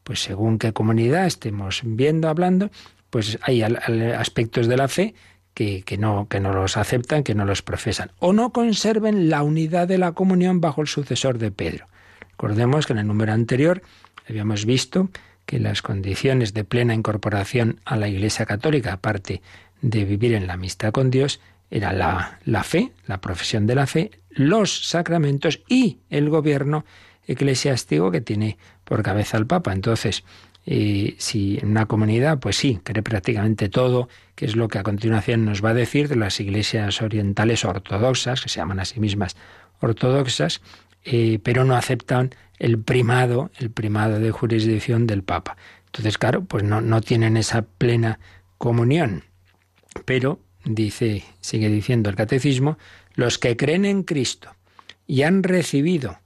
[0.03, 2.71] Pues según qué comunidad estemos viendo, hablando,
[3.09, 5.15] pues hay aspectos de la fe
[5.53, 9.87] que, no, que no los aceptan, que no los profesan, o no conserven la unidad
[9.87, 11.85] de la comunión bajo el sucesor de Pedro.
[12.31, 13.81] Recordemos que en el número anterior
[14.27, 15.09] habíamos visto
[15.45, 19.41] que las condiciones de plena incorporación a la Iglesia Católica, aparte
[19.81, 23.87] de vivir en la amistad con Dios, era la, la fe, la profesión de la
[23.87, 26.85] fe, los sacramentos y el gobierno
[27.27, 29.73] eclesiástico que tiene por cabeza el Papa.
[29.73, 30.23] Entonces,
[30.67, 34.83] eh, si en una comunidad, pues sí, cree prácticamente todo, que es lo que a
[34.83, 38.99] continuación nos va a decir de las iglesias orientales ortodoxas, que se llaman a sí
[38.99, 39.35] mismas
[39.79, 40.61] ortodoxas,
[41.05, 45.55] eh, pero no aceptan el primado, el primado de jurisdicción del Papa.
[45.85, 48.19] Entonces, claro, pues no, no tienen esa plena
[48.57, 49.23] comunión.
[50.03, 52.77] Pero dice, sigue diciendo el catecismo,
[53.13, 54.55] los que creen en Cristo
[55.07, 56.19] y han recibido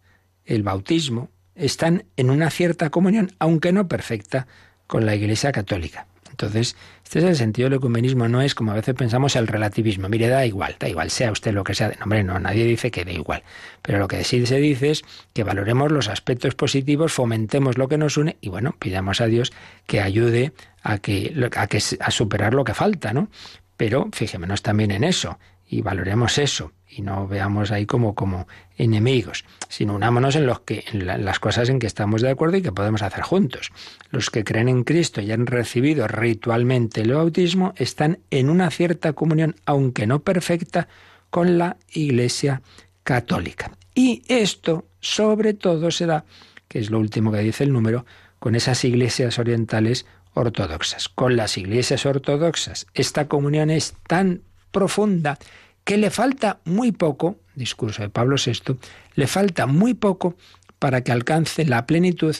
[0.45, 4.47] el bautismo están en una cierta comunión, aunque no perfecta,
[4.87, 6.07] con la Iglesia Católica.
[6.39, 10.07] Entonces, este es el sentido del ecumenismo, no es como a veces pensamos el relativismo.
[10.07, 11.89] Mire, da igual, da igual, sea usted lo que sea.
[11.89, 13.43] No, hombre, no, nadie dice que da igual.
[13.81, 17.97] Pero lo que sí se dice es que valoremos los aspectos positivos, fomentemos lo que
[17.97, 19.51] nos une y bueno, pidamos a Dios
[19.85, 23.29] que ayude a que, a, que, a superar lo que falta, ¿no?
[23.75, 28.45] Pero fijémonos también en eso y valoremos eso y no veamos ahí como, como
[28.77, 32.61] enemigos, sino unámonos en, los que, en las cosas en que estamos de acuerdo y
[32.61, 33.71] que podemos hacer juntos.
[34.11, 39.13] Los que creen en Cristo y han recibido ritualmente el bautismo están en una cierta
[39.13, 40.89] comunión, aunque no perfecta,
[41.29, 42.61] con la Iglesia
[43.03, 43.71] católica.
[43.95, 46.25] Y esto sobre todo se da,
[46.67, 48.05] que es lo último que dice el número,
[48.39, 51.07] con esas iglesias orientales ortodoxas.
[51.07, 55.39] Con las iglesias ortodoxas esta comunión es tan profunda
[55.83, 58.77] que le falta muy poco, discurso de Pablo VI,
[59.15, 60.35] le falta muy poco
[60.77, 62.35] para que alcance la plenitud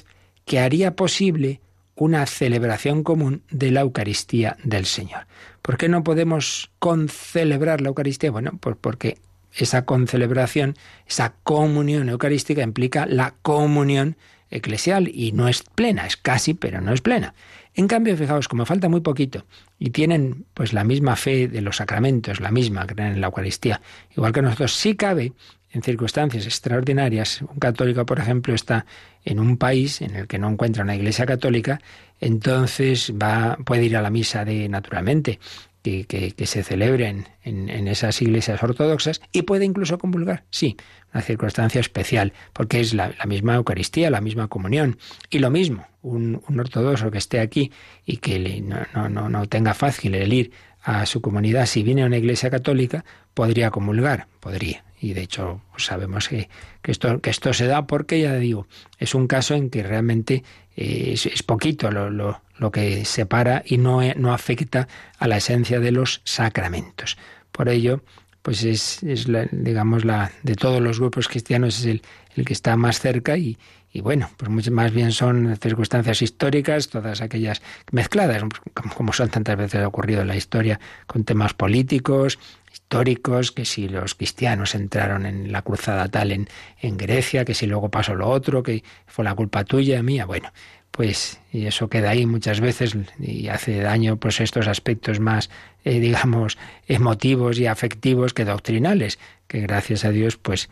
[0.45, 1.61] que haría posible
[1.95, 5.27] una celebración común de la Eucaristía del Señor.
[5.61, 8.31] ¿Por qué no podemos concelebrar la Eucaristía?
[8.31, 9.17] Bueno, pues porque
[9.53, 10.75] esa concelebración,
[11.07, 14.15] esa comunión eucarística implica la comunión
[14.49, 17.33] eclesial y no es plena, es casi, pero no es plena.
[17.75, 19.45] En cambio, fijaos, como falta muy poquito
[19.77, 23.81] y tienen pues la misma fe de los sacramentos, la misma, creen en la Eucaristía,
[24.15, 25.33] igual que nosotros, sí cabe
[25.71, 27.41] en circunstancias extraordinarias.
[27.41, 28.85] Un católico, por ejemplo, está
[29.23, 31.79] en un país en el que no encuentra una iglesia católica,
[32.19, 35.39] entonces va, puede ir a la misa de naturalmente
[35.81, 40.77] que, se celebren en, esas iglesias ortodoxas y puede incluso comulgar, sí,
[41.13, 44.97] una circunstancia especial, porque es la, misma Eucaristía, la misma comunión.
[45.29, 47.71] Y lo mismo, un, ortodoxo que esté aquí
[48.05, 52.05] y que no, no, no tenga fácil el ir a su comunidad, si viene a
[52.05, 54.83] una iglesia católica, podría comulgar, podría.
[54.99, 56.49] Y de hecho sabemos que,
[56.83, 60.43] esto, que esto se da porque, ya digo, es un caso en que realmente
[60.75, 65.79] eh, es, poquito lo, lo, lo, que separa y no, no afecta a la esencia
[65.79, 67.17] de los sacramentos.
[67.51, 68.03] Por ello,
[68.41, 72.01] pues es, es la, digamos, la de todos los grupos cristianos es el,
[72.35, 73.57] el que está más cerca y,
[73.91, 78.43] y bueno, pues más bien son circunstancias históricas, todas aquellas mezcladas,
[78.95, 82.37] como son tantas veces ocurrido en la historia, con temas políticos,
[82.71, 86.47] históricos, que si los cristianos entraron en la cruzada tal en,
[86.81, 90.51] en Grecia, que si luego pasó lo otro, que fue la culpa tuya, mía, bueno,
[90.91, 95.49] pues y eso queda ahí muchas veces y hace daño pues estos aspectos más
[95.85, 100.67] eh, digamos emotivos y afectivos que doctrinales que gracias a Dios pues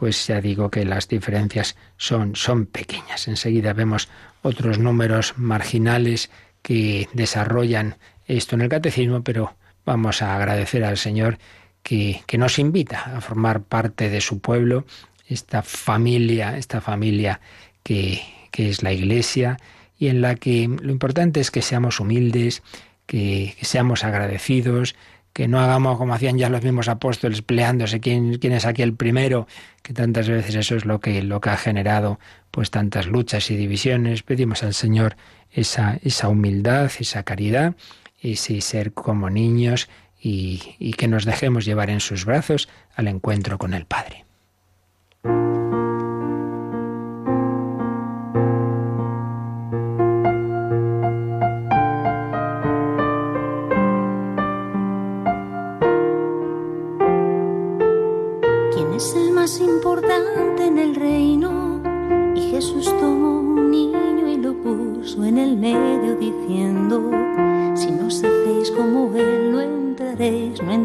[0.00, 3.28] pues ya digo que las diferencias son, son pequeñas.
[3.28, 4.08] Enseguida vemos
[4.40, 6.30] otros números marginales
[6.62, 9.58] que desarrollan esto en el catecismo, pero
[9.90, 11.38] vamos a agradecer al Señor
[11.82, 14.84] que, que nos invita a formar parte de su pueblo,
[15.26, 17.40] esta familia, esta familia
[17.82, 18.22] que,
[18.52, 19.56] que es la Iglesia
[19.98, 22.62] y en la que lo importante es que seamos humildes,
[23.06, 24.94] que, seamos agradecidos,
[25.32, 28.94] que no hagamos como hacían ya los mismos apóstoles, peleándose quién, quién es aquí el
[28.94, 29.48] primero,
[29.82, 32.20] que tantas veces eso es lo que, lo que ha generado
[32.52, 34.22] pues tantas luchas y divisiones.
[34.22, 35.16] Pedimos al Señor
[35.50, 37.74] esa, esa humildad, esa caridad,
[38.20, 39.88] ese ser como niños
[40.20, 44.24] y, y que nos dejemos llevar en sus brazos al encuentro con el Padre.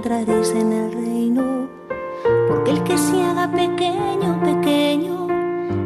[0.05, 1.67] Entraréis, en el reino.
[2.47, 5.27] Porque el que se haga pequeño, pequeño,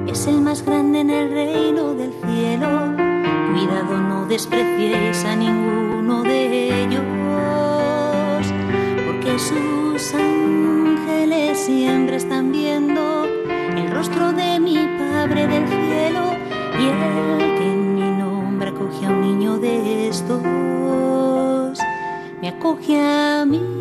[0.07, 2.67] es el más grande en el reino del cielo.
[3.53, 7.01] Cuidado, no despreciéis a ninguno de ellos,
[9.07, 13.25] porque sus ángeles siempre están viendo
[13.77, 16.33] el rostro de mi Padre del cielo
[16.77, 20.41] y el que acoge a un niño de estos,
[22.41, 23.78] me acoge a mí.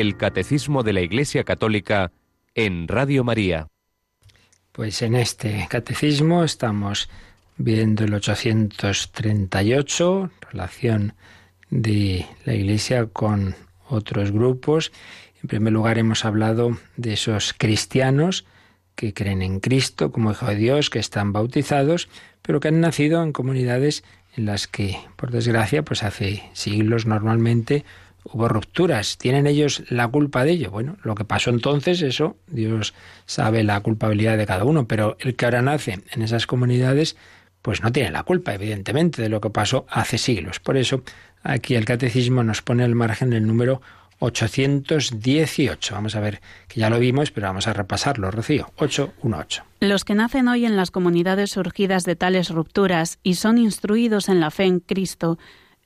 [0.00, 2.12] El Catecismo de la Iglesia Católica
[2.54, 3.66] en Radio María.
[4.70, 7.10] Pues en este catecismo estamos
[7.56, 11.14] viendo el 838, relación
[11.70, 13.56] de la Iglesia con
[13.88, 14.92] otros grupos.
[15.42, 18.44] En primer lugar hemos hablado de esos cristianos
[18.94, 22.08] que creen en Cristo como Hijo de Dios, que están bautizados,
[22.42, 24.04] pero que han nacido en comunidades
[24.36, 27.84] en las que, por desgracia, pues hace siglos normalmente
[28.32, 29.18] hubo rupturas.
[29.18, 30.70] ¿Tienen ellos la culpa de ello?
[30.70, 32.94] Bueno, lo que pasó entonces, eso, Dios
[33.26, 37.16] sabe la culpabilidad de cada uno, pero el que ahora nace en esas comunidades,
[37.62, 40.60] pues no tiene la culpa, evidentemente, de lo que pasó hace siglos.
[40.60, 41.02] Por eso,
[41.42, 43.80] aquí el catecismo nos pone al margen el número
[44.20, 45.94] 818.
[45.94, 48.72] Vamos a ver, que ya lo vimos, pero vamos a repasarlo, Rocío.
[48.76, 49.64] 818.
[49.80, 54.40] Los que nacen hoy en las comunidades surgidas de tales rupturas y son instruidos en
[54.40, 55.38] la fe en Cristo,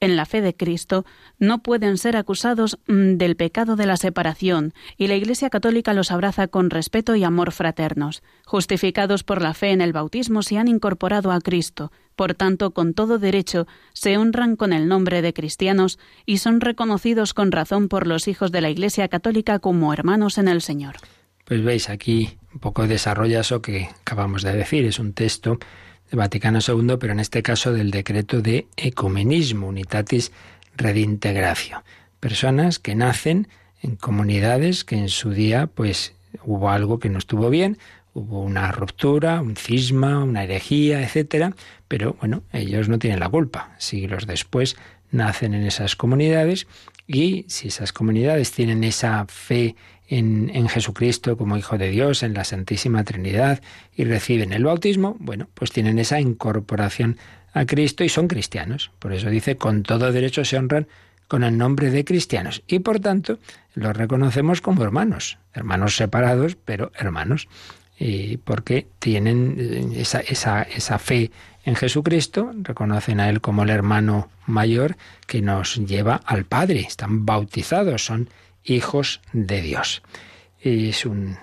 [0.03, 1.07] en la fe de Cristo
[1.39, 6.11] no pueden ser acusados mm, del pecado de la separación y la Iglesia Católica los
[6.11, 8.23] abraza con respeto y amor fraternos.
[8.45, 12.95] Justificados por la fe en el bautismo se han incorporado a Cristo, por tanto, con
[12.95, 18.07] todo derecho, se honran con el nombre de cristianos y son reconocidos con razón por
[18.07, 20.97] los hijos de la Iglesia Católica como hermanos en el Señor.
[21.45, 25.59] Pues veis aquí un poco desarrolla eso que acabamos de decir, es un texto
[26.13, 30.33] Vaticano II, pero en este caso del decreto de ecumenismo, Unitatis
[30.77, 31.83] Redintegratio.
[32.21, 33.49] Personas que nacen
[33.83, 37.79] en comunidades que en su día pues hubo algo que no estuvo bien,
[38.15, 41.55] hubo una ruptura, un cisma, una herejía, etcétera,
[41.89, 43.75] pero bueno, ellos no tienen la culpa.
[43.79, 44.77] Siglos después
[45.11, 46.67] nacen en esas comunidades
[47.07, 49.77] y si esas comunidades tienen esa fe
[50.19, 53.63] en, Jesucristo como Hijo de Dios, en la Santísima Trinidad,
[53.97, 57.17] y reciben el bautismo, bueno, pues tienen esa incorporación
[57.55, 58.91] a Cristo y son cristianos.
[58.99, 60.87] Por eso dice, con todo derecho se honran
[61.29, 62.63] con el nombre de cristianos.
[62.67, 63.39] Y por tanto,
[63.75, 67.49] los reconocemos como hermanos, hermanos separados, pero hermanos.
[67.99, 71.31] Y porque tienen eh, esa, esa, esa fe
[71.65, 74.97] en Jesucristo, reconocen a Él como el hermano mayor
[75.27, 78.29] que nos lleva al Padre, están bautizados, son
[78.65, 80.03] hijos de Dios.
[80.63, 81.37] Y es un,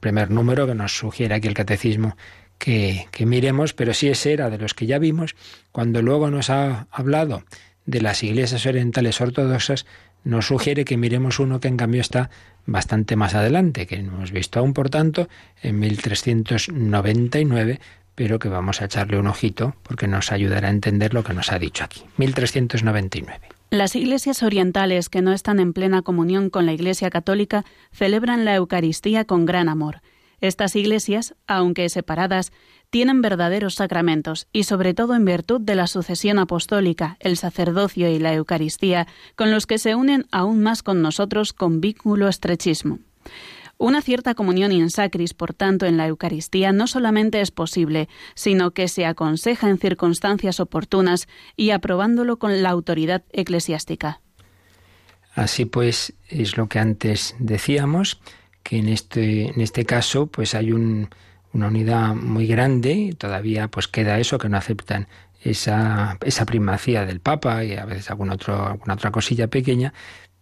[0.00, 2.16] primer número que nos sugiere aquí el catecismo
[2.58, 5.36] que, miremos, pero sí ese era de los que ya vimos,
[5.72, 7.44] cuando luego nos ha hablado
[7.84, 9.86] de las iglesias orientales ortodoxas,
[10.24, 12.30] nos sugiere que miremos uno que en cambio está
[12.64, 15.28] bastante más adelante, que no hemos visto aún, por tanto,
[15.62, 17.80] en 1399,
[18.14, 21.52] pero que vamos a echarle un ojito porque nos ayudará a entender lo que nos
[21.52, 22.02] ha dicho aquí.
[22.16, 23.55] 1399.
[23.70, 28.54] Las iglesias orientales que no están en plena comunión con la Iglesia católica celebran la
[28.54, 30.02] Eucaristía con gran amor.
[30.40, 32.52] Estas iglesias, aunque separadas,
[32.90, 38.20] tienen verdaderos sacramentos y sobre todo en virtud de la sucesión apostólica, el sacerdocio y
[38.20, 43.00] la Eucaristía, con los que se unen aún más con nosotros con vínculo estrechismo.
[43.78, 48.70] Una cierta comunión in sacris, por tanto, en la Eucaristía no solamente es posible, sino
[48.70, 54.20] que se aconseja en circunstancias oportunas y aprobándolo con la autoridad eclesiástica.
[55.34, 58.18] Así pues, es lo que antes decíamos,
[58.62, 61.08] que en este, en este caso, pues hay una
[61.52, 65.06] unidad muy grande, todavía pues queda eso, que no aceptan
[65.42, 69.92] esa, esa primacía del Papa y a veces algún otro, alguna otra cosilla pequeña,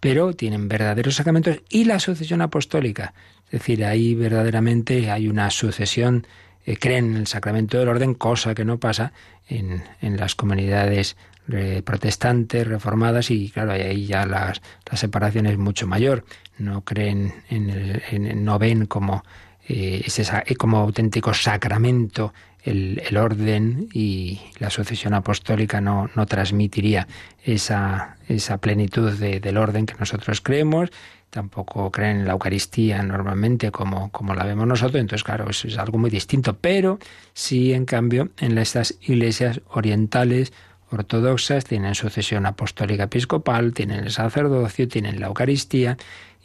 [0.04, 3.14] pero tienen verdaderos sacramentos y la sucesión apostólica.
[3.46, 6.26] Es decir, ahí verdaderamente hay una sucesión,
[6.66, 9.14] eh, creen en el sacramento del orden, cosa que no pasa
[9.48, 11.16] en, las comunidades
[11.50, 16.26] eh, protestantes, reformadas, y claro, ahí ya las, la separación es mucho mayor.
[16.58, 19.24] No creen en el, no ven como,
[19.66, 20.26] eh, ese,
[20.56, 22.34] como auténtico sacramento
[22.64, 27.06] el, orden y la sucesión apostólica no, no transmitiría
[27.44, 30.90] esa, esa plenitud del orden que nosotros creemos,
[31.30, 35.76] tampoco creen en la Eucaristía normalmente como, como la vemos nosotros, entonces claro, eso es
[35.76, 36.98] algo muy distinto, pero
[37.34, 40.52] sí en cambio en estas iglesias orientales
[40.90, 45.96] ortodoxas tienen sucesión apostólica episcopal, tienen el sacerdocio, tienen la Eucaristía,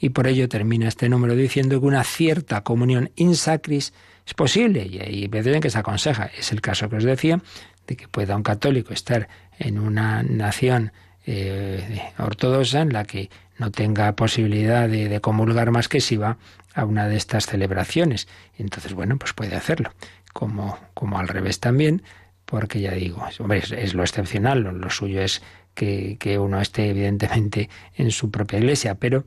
[0.01, 3.93] y por ello termina este número diciendo que una cierta comunión in sacris
[4.29, 6.29] es posible y hay veces en que se aconseja.
[6.37, 7.41] Es el caso que os decía
[7.87, 9.27] de que pueda un católico estar
[9.57, 10.91] en una nación
[11.25, 16.37] eh, ortodoxa en la que no tenga posibilidad de, comulgar más que si va
[16.75, 18.27] a una de estas celebraciones.
[18.55, 19.91] Entonces, bueno, pues puede hacerlo.
[20.31, 22.03] Como, como al revés también,
[22.45, 25.41] porque ya digo, es, lo excepcional, lo, suyo es
[25.79, 29.25] que, uno esté evidentemente en su propia iglesia, pero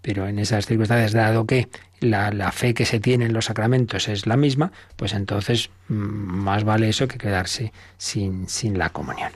[0.00, 1.68] pero en esas circunstancias, dado que
[2.00, 6.64] la, fe que se tiene en los sacramentos es la misma, pues entonces mm, más
[6.64, 9.32] vale eso que quedarse sin, sin la comunión.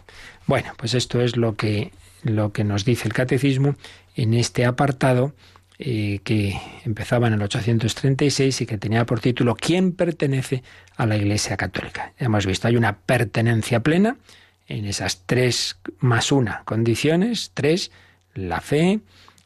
[0.46, 1.92] Bueno, pues esto es lo que,
[2.22, 3.76] lo que nos dice el catecismo
[4.16, 5.34] en este apartado
[5.78, 10.62] eh, que empezaba en el 836 y que tenía por título ¿Quién pertenece
[10.96, 12.12] a la Iglesia Católica?
[12.18, 14.16] Hemos visto, hay una pertenencia plena
[14.70, 17.90] en esas tres más una condiciones, tres,
[18.34, 19.00] la fe,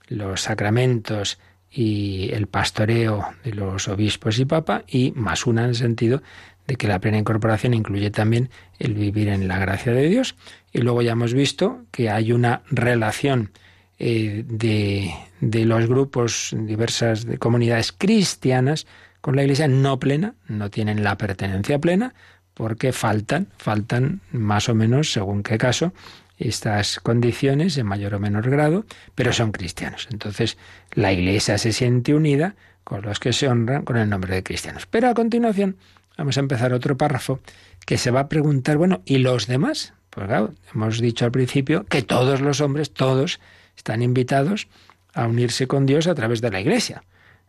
[0.09, 1.39] los sacramentos
[1.71, 6.23] y el pastoreo de los obispos y papa, y más una en el sentido
[6.67, 10.37] de que la plena incorporación incluye también el vivir en la gracia de Dios.
[10.73, 13.51] Y luego ya hemos visto que hay una relación
[13.99, 18.87] eh, de, de, los grupos, diversas de comunidades cristianas
[19.21, 22.15] con la Iglesia no plena, no tienen la pertenencia plena,
[22.55, 25.93] porque faltan, faltan más o menos, según qué caso,
[26.39, 30.09] estas condiciones en mayor o menor grado, pero son cristianos.
[30.11, 30.57] Entonces
[30.93, 34.87] la Iglesia se siente unida con los que se honran con el nombre de cristianos.
[34.87, 35.77] Pero a continuación
[36.17, 37.41] vamos a empezar otro párrafo
[37.87, 39.95] que se va a preguntar, bueno, ¿y los demás?
[40.11, 43.41] Pues claro, hemos dicho al principio que todos los hombres, todos,
[43.77, 44.69] están invitados
[45.13, 47.05] a unirse con Dios a través de la Iglesia.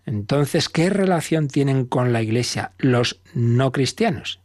[0.06, 4.39] Entonces, ¿qué relación tienen con la Iglesia los no cristianos?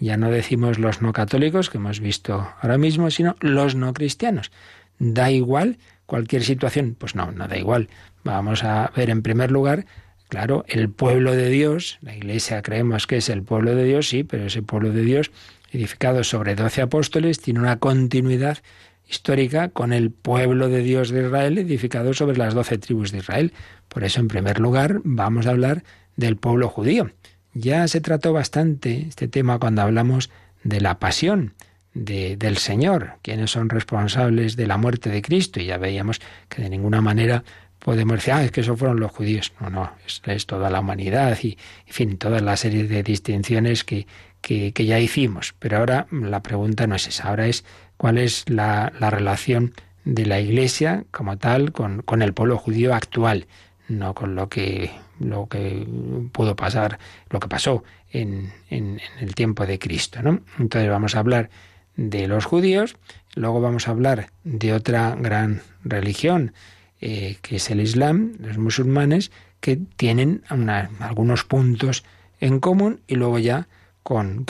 [0.00, 4.50] Ya no decimos los no católicos, que hemos visto ahora mismo, sino los no cristianos.
[4.98, 5.76] ¿Da igual
[6.06, 6.96] cualquier situación?
[6.98, 7.88] Pues no, no da igual.
[8.24, 9.84] Vamos a ver en primer lugar,
[10.28, 11.98] claro, el pueblo de Dios.
[12.00, 15.32] La Iglesia creemos que es el pueblo de Dios, sí, pero ese pueblo de Dios,
[15.70, 18.58] edificado sobre doce apóstoles, tiene una continuidad
[19.06, 23.52] histórica con el pueblo de Dios de Israel, edificado sobre las doce tribus de Israel.
[23.88, 25.84] Por eso, en primer lugar, vamos a hablar
[26.16, 27.10] del pueblo judío.
[27.54, 30.30] Ya se trató bastante este tema cuando hablamos
[30.62, 31.54] de la pasión
[31.94, 36.62] de, del Señor, quienes son responsables de la muerte de Cristo, y ya veíamos que
[36.62, 37.42] de ninguna manera
[37.80, 39.52] podemos decir, ah, es que eso fueron los judíos.
[39.60, 39.92] No, no,
[40.26, 44.06] es, toda la humanidad y, en fin, toda la serie de distinciones que,
[44.40, 45.54] que, ya hicimos.
[45.58, 47.64] Pero ahora la pregunta no es esa, ahora es
[47.96, 49.74] cuál es la, la relación
[50.04, 53.46] de la Iglesia como tal con, con el pueblo judío actual,
[53.88, 54.90] no con lo que
[55.20, 55.86] lo que
[56.32, 56.98] pudo pasar,
[57.28, 60.22] lo que pasó en, en, el tiempo de Cristo.
[60.22, 60.40] ¿no?
[60.58, 61.50] Entonces vamos a hablar
[61.96, 62.96] de los judíos,
[63.34, 66.52] luego vamos a hablar de otra gran religión,
[67.00, 72.04] eh, que es el Islam, los musulmanes, que tienen algunos puntos
[72.40, 73.68] en común y luego ya
[74.02, 74.46] con,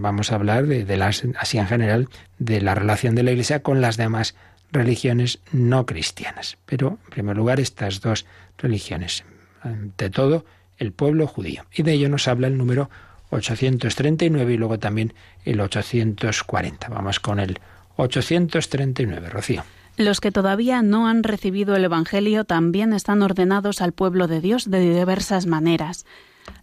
[0.00, 2.08] vamos a hablar de, de las, así en general,
[2.38, 4.34] de la relación de la Iglesia con las demás
[4.72, 6.56] religiones no cristianas.
[6.64, 8.24] Pero, en primer lugar, estas dos
[8.56, 9.24] religiones
[9.64, 10.44] ante todo
[10.78, 11.64] el pueblo judío.
[11.74, 12.90] Y de ello nos habla el número
[13.30, 15.12] 839 y luego también
[15.44, 16.88] el 840.
[16.88, 17.58] Vamos con el
[17.96, 19.64] 839, Rocío.
[19.96, 24.68] Los que todavía no han recibido el Evangelio también están ordenados al pueblo de Dios
[24.70, 26.04] de diversas maneras.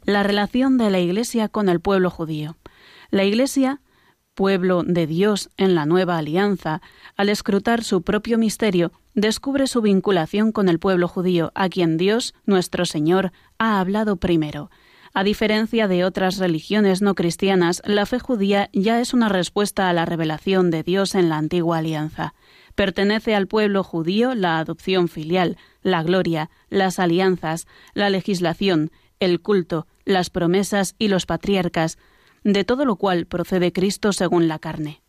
[0.04, 2.58] La relación de la Iglesia con el pueblo judío.
[3.10, 3.80] La Iglesia,
[4.36, 6.82] pueblo de Dios en la nueva alianza,
[7.16, 12.34] al escrutar su propio misterio, descubre su vinculación con el pueblo judío, a quien Dios,
[12.46, 14.70] nuestro Señor, ha hablado primero.
[15.14, 19.94] A diferencia de otras religiones no cristianas, la fe judía ya es una respuesta a
[19.94, 22.34] la revelación de Dios en la antigua alianza.
[22.76, 29.86] Pertenece al pueblo judío la adopción filial, la gloria, las alianzas, la legislación, el culto,
[30.06, 31.98] las promesas y los patriarcas,
[32.46, 35.02] de todo lo cual procede Cristo según la carne.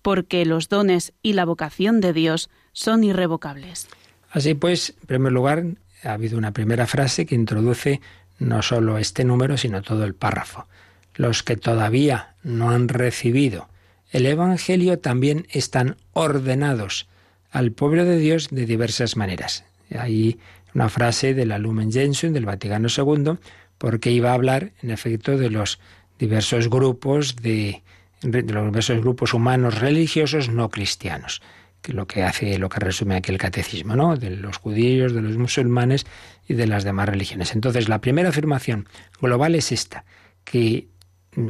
[0.00, 3.88] Porque los dones y la vocación de Dios son irrevocables.
[4.30, 5.64] Así pues, en primer lugar,
[6.02, 8.02] ha habido una primera frase que introduce
[8.38, 10.66] no solo este número, sino todo el párrafo.
[11.14, 13.68] Los que todavía no han recibido
[14.14, 17.08] el Evangelio también están ordenados
[17.50, 19.64] al pueblo de Dios de diversas maneras.
[19.90, 20.38] Hay
[20.72, 23.38] una frase de la Lumen Gentium del Vaticano II,
[23.76, 25.80] porque iba a hablar, en efecto, de los
[26.16, 27.82] diversos grupos de,
[28.22, 31.42] de los diversos grupos humanos religiosos no cristianos
[31.84, 34.16] que lo que hace, lo que resume aquí el catecismo, ¿no?
[34.16, 36.06] De los judíos, de los musulmanes
[36.48, 37.54] y de las demás religiones.
[37.54, 38.88] Entonces, la primera afirmación
[39.20, 40.06] global es esta,
[40.44, 40.88] que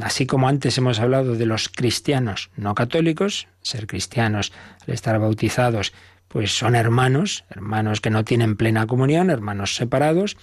[0.01, 4.51] así como antes hemos hablado de los cristianos no católicos, ser cristianos
[4.85, 5.93] al estar bautizados,
[6.27, 10.35] pues son hermanos, hermanos que no tienen plena comunión, hermanos separados,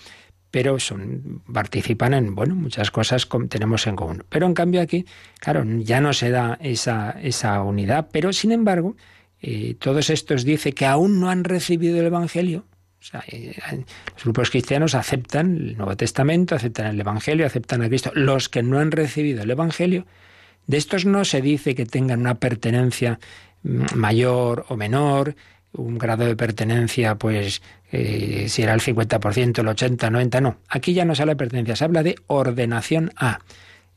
[0.51, 4.25] pero son, participan en bueno, muchas cosas que tenemos en común.
[4.31, 5.05] Pero en cambio aquí,
[5.39, 8.97] claro, ya no se da esa, esa unidad, pero sin embargo,
[9.43, 12.65] eh, todos estos dice que aún no han recibido el Evangelio,
[13.27, 13.57] eh,
[14.15, 18.13] los grupos cristianos aceptan el Nuevo Testamento, aceptan el Evangelio, aceptan a Cristo.
[18.15, 20.07] Los que no han recibido el Evangelio,
[20.67, 23.19] de estos no se dice que tengan una pertenencia
[23.65, 25.35] mm, mayor o menor,
[25.73, 30.59] un grado de pertenencia, pues eh, si era el 50%, el 80, 90, no.
[30.69, 33.41] Aquí ya no se habla de pertenencia, se habla de ordenación a.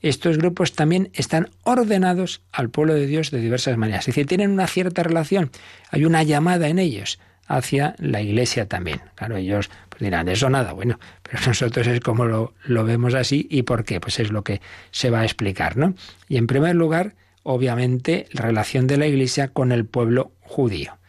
[0.05, 4.01] Estos grupos también están ordenados al pueblo de Dios de diversas maneras.
[4.01, 5.49] Es decir, tienen una cierta relación,
[5.89, 9.01] hay una llamada en ellos hacia la Iglesia también.
[9.15, 13.47] Claro, ellos pues dirán, eso nada, bueno, pero nosotros es como lo, lo vemos así
[13.49, 15.95] y por qué, pues es lo que se va a explicar, ¿no?
[16.29, 20.99] Y en primer lugar, obviamente, la relación de la Iglesia con el pueblo judío.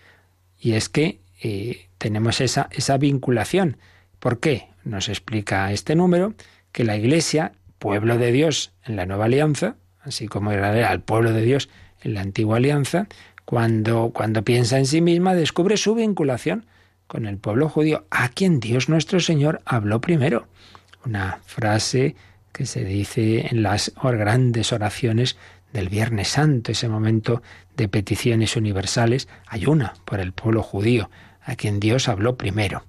[0.59, 3.77] Y es que eh, tenemos esa, esa vinculación.
[4.21, 4.69] ¿Por qué?
[4.85, 6.33] Nos explica este número
[6.73, 7.53] que la Iglesia,
[7.87, 11.69] pueblo de Dios en la nueva alianza, así como era el pueblo de Dios
[12.03, 13.07] en la antigua alianza,
[13.45, 16.67] cuando, cuando piensa en sí misma, descubre su vinculación
[17.07, 20.49] con el pueblo judío, a quien Dios nuestro Señor habló primero.
[21.05, 22.17] Una frase
[22.51, 25.37] que se dice en las grandes oraciones
[25.73, 27.41] del Viernes Santo, ese momento
[27.77, 31.09] de peticiones universales, hay una por el pueblo judío,
[31.41, 32.85] a quien Dios habló primero.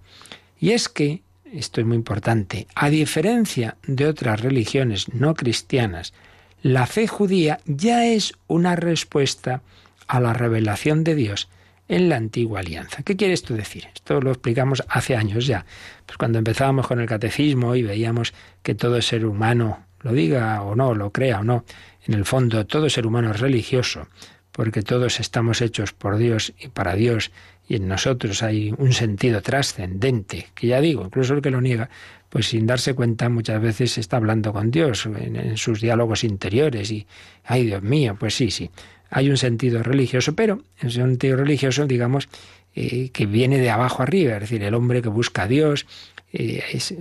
[0.60, 1.22] Y es que,
[1.58, 6.14] esto es muy importante, a diferencia de otras religiones no cristianas,
[6.62, 9.62] la fe judía ya es una respuesta
[10.08, 11.50] a la revelación de Dios
[11.88, 13.04] en la antigua alianza.
[13.04, 13.88] ¿Qué quiere esto decir?
[13.94, 15.66] Esto lo explicamos hace años ya.
[16.06, 20.76] Pues cuando empezábamos con el catecismo y veíamos que todo ser humano, lo diga o
[20.76, 21.64] no, lo crea o no,
[22.06, 24.08] en el fondo todo ser humano es religioso,
[24.52, 27.32] porque todos estamos hechos por Dios y para Dios,
[27.68, 31.90] y en nosotros hay un sentido trascendente, que ya digo, incluso el que lo niega,
[32.30, 36.92] pues sin darse cuenta muchas veces está hablando con Dios en, en sus diálogos interiores
[36.92, 37.08] y,
[37.44, 38.70] ay Dios mío, pues sí, sí,
[39.10, 42.30] hay un sentido religioso, pero un sentido religioso, digamos,
[42.76, 45.88] eh, que viene de abajo arriba, es decir, el hombre que busca a Dios,
[46.34, 46.94] eh, es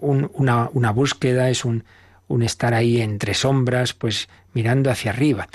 [0.00, 1.84] una, una, búsqueda, es un,
[2.28, 5.48] un, estar ahí entre sombras, pues mirando hacia arriba.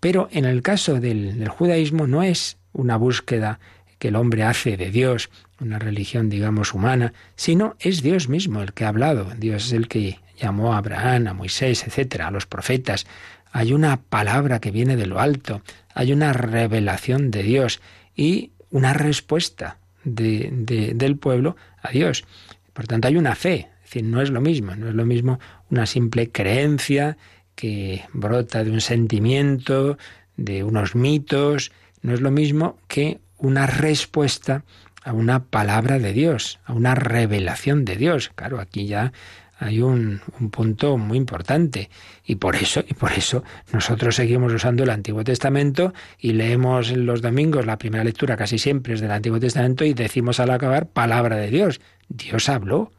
[0.00, 3.60] Pero en el caso del judaísmo no es una búsqueda
[3.98, 5.30] que el hombre hace de Dios,
[5.60, 9.32] una religión, digamos, humana, sino es Dios mismo el que ha hablado.
[9.36, 13.06] Dios es el que llamó a Abraham, a Moisés, etcétera, a los profetas,
[13.52, 15.62] hay una palabra que viene de lo alto,
[15.94, 17.80] hay una revelación de Dios
[18.14, 20.50] y una respuesta de,
[20.94, 22.24] del pueblo a Dios.
[22.72, 25.40] Por tanto, hay una fe, es decir, no es lo mismo, no es lo mismo
[25.70, 27.16] una simple creencia
[27.54, 29.98] que brota de un sentimiento,
[30.36, 31.72] de unos mitos,
[32.02, 34.64] no es lo mismo que una respuesta
[35.04, 38.30] a una palabra de Dios, a una revelación de Dios.
[38.34, 39.12] Claro, aquí ya
[39.58, 40.20] hay un,
[40.52, 41.90] punto muy importante.
[42.24, 47.22] Y por eso y por eso nosotros seguimos usando el Antiguo Testamento y leemos los
[47.22, 51.36] domingos la primera lectura casi siempre es del Antiguo Testamento y decimos al acabar palabra
[51.36, 51.80] de Dios.
[52.08, 52.92] Dios habló.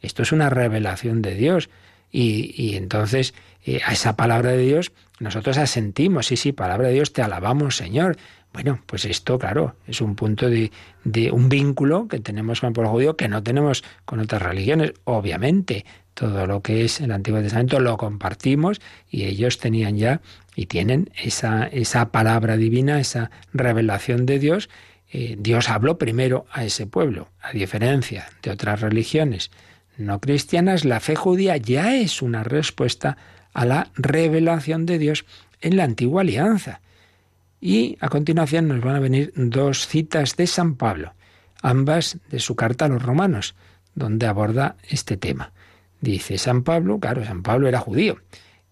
[0.00, 1.68] Esto es una revelación de Dios.
[2.10, 3.34] Y, y entonces
[3.64, 6.26] eh, a esa palabra de Dios nosotros asentimos.
[6.26, 8.16] Sí sí palabra de Dios te alabamos Señor
[8.56, 10.70] Bueno, pues esto, claro, es un punto de,
[11.30, 15.84] un vínculo que tenemos con el pueblo judío que no tenemos con otras religiones, obviamente.
[16.14, 18.80] Todo lo que es el Antiguo Testamento lo compartimos
[19.10, 20.22] y ellos tenían ya
[20.54, 24.70] y tienen esa, esa palabra divina, esa revelación de Dios.
[25.12, 29.50] Eh, Dios habló primero a ese pueblo, a diferencia de otras religiones
[29.98, 33.18] no cristianas, la fe judía ya es una respuesta
[33.52, 35.26] a la revelación de Dios
[35.60, 36.80] en la antigua alianza.
[37.60, 41.14] Y a continuación nos van a venir dos citas de San Pablo,
[41.62, 43.54] ambas de su carta a los romanos,
[43.94, 45.52] donde aborda este tema.
[46.00, 48.18] Dice San Pablo, claro, San Pablo era judío,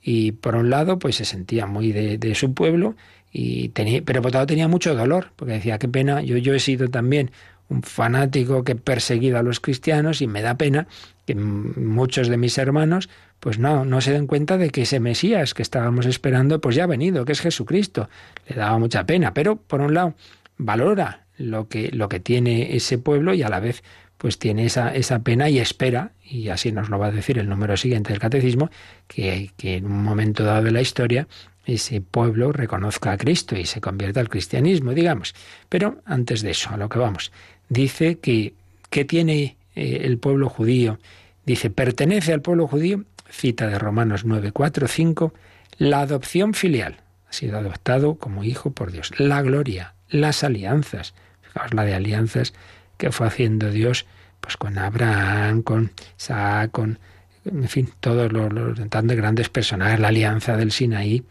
[0.03, 2.95] y por un lado pues se sentía muy de, su pueblo,
[3.33, 6.55] y tenía, pero por otro lado tenía mucho dolor, porque decía, qué pena, yo, yo
[6.55, 7.31] he sido también
[7.69, 10.87] un fanático que he perseguido a los cristianos y me da pena
[11.27, 13.09] que muchos de mis hermanos
[13.45, 16.85] pues no, no se den cuenta de que ese Mesías que estábamos esperando, pues ya
[16.85, 18.09] ha venido, que es Jesucristo.
[18.49, 20.15] Le daba mucha pena, pero por un lado
[20.57, 23.85] valora lo que, lo que tiene ese pueblo y a la vez
[24.17, 27.47] pues tiene esa, esa pena y espera, y así nos lo va a decir el
[27.47, 28.71] número siguiente del catecismo,
[29.09, 31.29] que, que en un momento dado de la historia
[31.67, 35.35] ese pueblo reconozca a Cristo y se convierta al cristianismo, digamos.
[35.69, 37.31] Pero antes de eso, a lo que vamos,
[37.69, 38.55] dice que,
[38.89, 40.99] que tiene eh, el pueblo judío,
[41.45, 45.35] dice, pertenece al pueblo judío cita de Romanos 9, 4, 5,
[45.79, 51.75] la adopción filial, ha sido adoptado como hijo por Dios, la gloria, las alianzas, fijaos
[51.75, 52.55] la de alianzas
[52.97, 54.07] que fue haciendo Dios
[54.41, 56.99] pues con Abraham, con Isaac, con
[57.45, 58.79] en fin, todos los, los
[59.17, 61.25] grandes personajes, la alianza del Sinaí,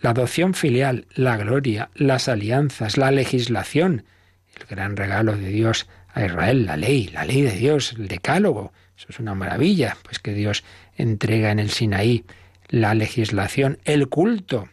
[0.00, 4.04] la adopción filial, la gloria, las alianzas, la legislación,
[4.60, 8.72] el gran regalo de Dios a Israel, la ley, la ley de Dios, el decálogo,
[8.96, 10.62] eso es una maravilla, pues que Dios
[10.96, 12.24] entrega en el Sinaí
[12.68, 14.68] la legislación, el culto.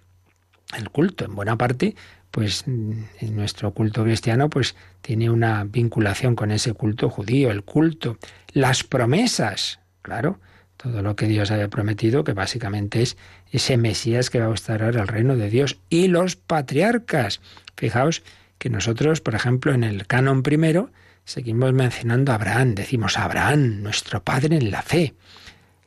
[0.77, 1.95] El culto, en buena parte,
[2.31, 8.17] pues en nuestro culto cristiano, pues tiene una vinculación con ese culto judío, el culto,
[8.53, 10.39] las promesas, claro,
[10.77, 13.17] todo lo que Dios haya prometido, que básicamente es
[13.51, 17.41] ese Mesías que va a instaurar el reino de Dios, y los patriarcas.
[17.75, 18.23] Fijaos
[18.57, 20.89] que nosotros, por ejemplo, en el canon primero,
[21.25, 25.13] seguimos mencionando a Abraham, decimos Abraham, nuestro padre en la fe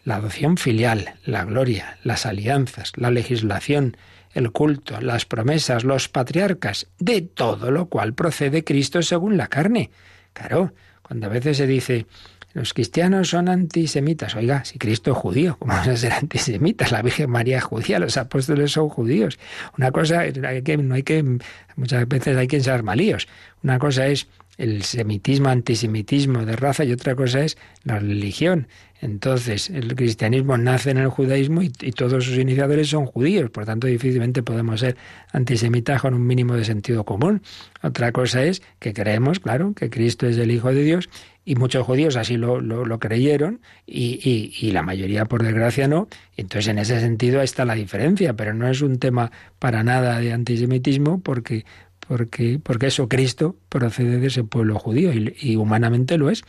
[0.05, 3.97] la adopción filial, la gloria, las alianzas, la legislación,
[4.33, 9.91] el culto, las promesas, los patriarcas, de todo lo cual procede Cristo según la carne.
[10.33, 12.07] Claro, cuando a veces se dice,
[12.55, 14.35] los cristianos son antisemitas.
[14.37, 16.93] Oiga, si Cristo es judío, ¿cómo van a ser antisemitas?
[16.93, 19.39] La Virgen María es judía, los apóstoles son judíos.
[19.79, 21.39] Una cosa, hay que, no hay que,
[21.77, 23.29] muchas veces hay que ser malíos.
[23.63, 28.69] Una cosa es el semitismo, antisemitismo de raza y otra cosa es la religión.
[29.05, 33.87] Entonces, el cristianismo nace en el judaísmo y, todos sus iniciadores son judíos, por tanto
[33.87, 34.97] difícilmente podemos ser
[35.31, 37.43] antisemitas con un mínimo de sentido común.
[37.83, 41.11] Otra cosa es que creemos, claro, que Cristo es el Hijo de Dios
[41.45, 46.09] y muchos judíos así lo, lo, creyeron y, la mayoría por desgracia no.
[46.39, 50.33] Entonces en ese sentido está la diferencia, pero no es un tema para nada de
[50.33, 51.67] antisemitismo porque
[52.07, 56.45] porque, porque eso, Cristo procede de ese pueblo judío y, humanamente lo es,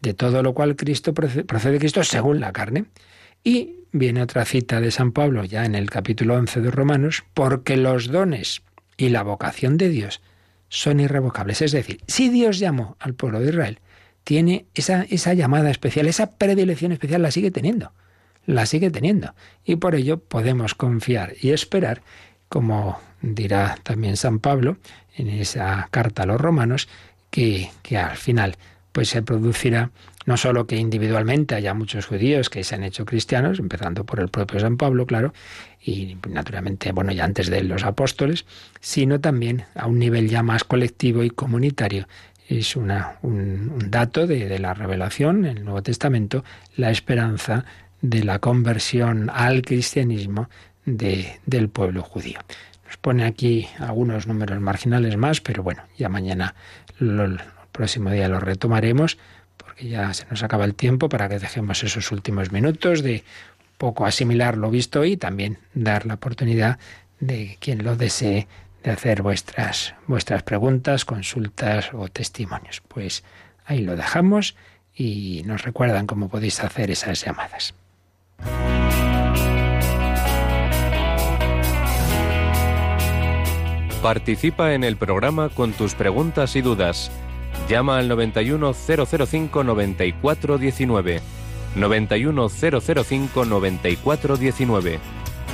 [0.00, 2.86] de todo lo cual Cristo procede, procede Cristo según la carne.
[3.44, 7.76] Y viene otra cita de San Pablo ya en el capítulo 11 de Romanos, porque
[7.76, 8.62] los dones
[8.96, 10.20] y la vocación de Dios
[10.68, 11.62] son irrevocables.
[11.62, 13.78] Es decir, si Dios llamó al pueblo de Israel,
[14.24, 17.92] tiene esa, esa llamada especial, esa predilección especial la sigue teniendo,
[18.46, 19.34] la sigue teniendo.
[19.64, 22.02] Y por ello podemos confiar y esperar,
[22.48, 24.78] como dirá también San Pablo
[25.16, 26.88] en esa carta a los romanos,
[27.30, 28.56] que, que al final
[28.92, 29.90] pues se producirá
[30.26, 34.28] no solo que individualmente haya muchos judíos que se han hecho cristianos, empezando por el
[34.28, 35.32] propio San Pablo, claro,
[35.82, 38.44] y naturalmente, bueno, ya antes de los apóstoles,
[38.80, 42.06] sino también a un nivel ya más colectivo y comunitario.
[42.48, 46.44] Es una, un, dato de, de la revelación en el Nuevo Testamento,
[46.76, 47.64] la esperanza
[48.02, 50.48] de la conversión al cristianismo
[50.84, 52.40] de, del pueblo judío.
[52.86, 56.54] Nos pone aquí algunos números marginales más, pero bueno, ya mañana,
[57.00, 57.40] el
[57.72, 59.18] próximo día lo retomaremos,
[59.56, 63.24] porque ya se nos acaba el tiempo para que dejemos esos últimos minutos de
[63.78, 66.78] poco asimilar lo visto y también dar la oportunidad
[67.18, 68.46] de quien lo desee
[68.82, 72.82] de hacer vuestras, vuestras preguntas, consultas o testimonios.
[72.86, 73.24] Pues
[73.64, 74.54] ahí lo dejamos
[74.94, 77.74] y nos recuerdan cómo podéis hacer esas llamadas.
[84.02, 87.10] Participa en el programa con tus preguntas y dudas.
[87.68, 91.20] Llama al 91005 9419.
[91.76, 94.98] 91005 9419.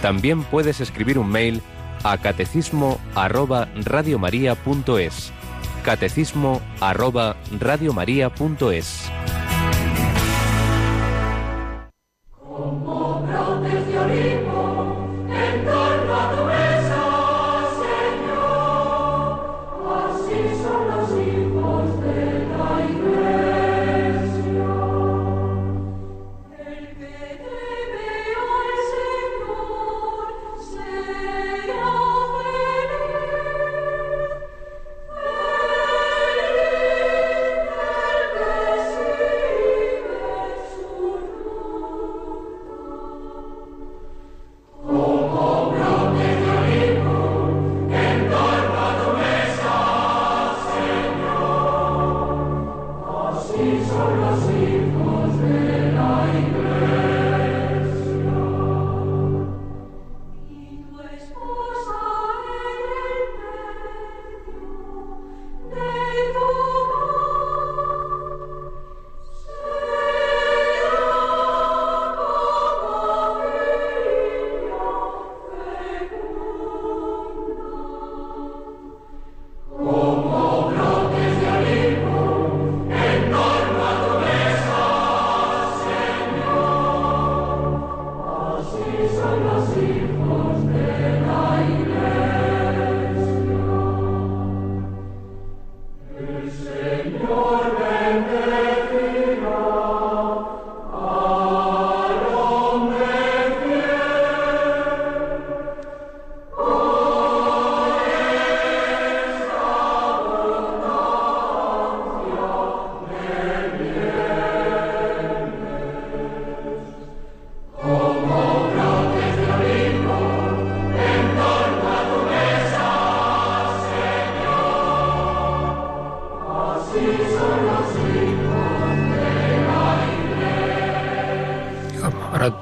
[0.02, 1.62] También puedes escribir un mail
[2.04, 5.32] a catecismo arroba radiomaria.es.
[5.82, 9.10] Catecismo arroba radiomaria.es.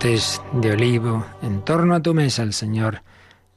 [0.05, 2.43] de olivo en torno a tu mesa.
[2.43, 3.01] El Señor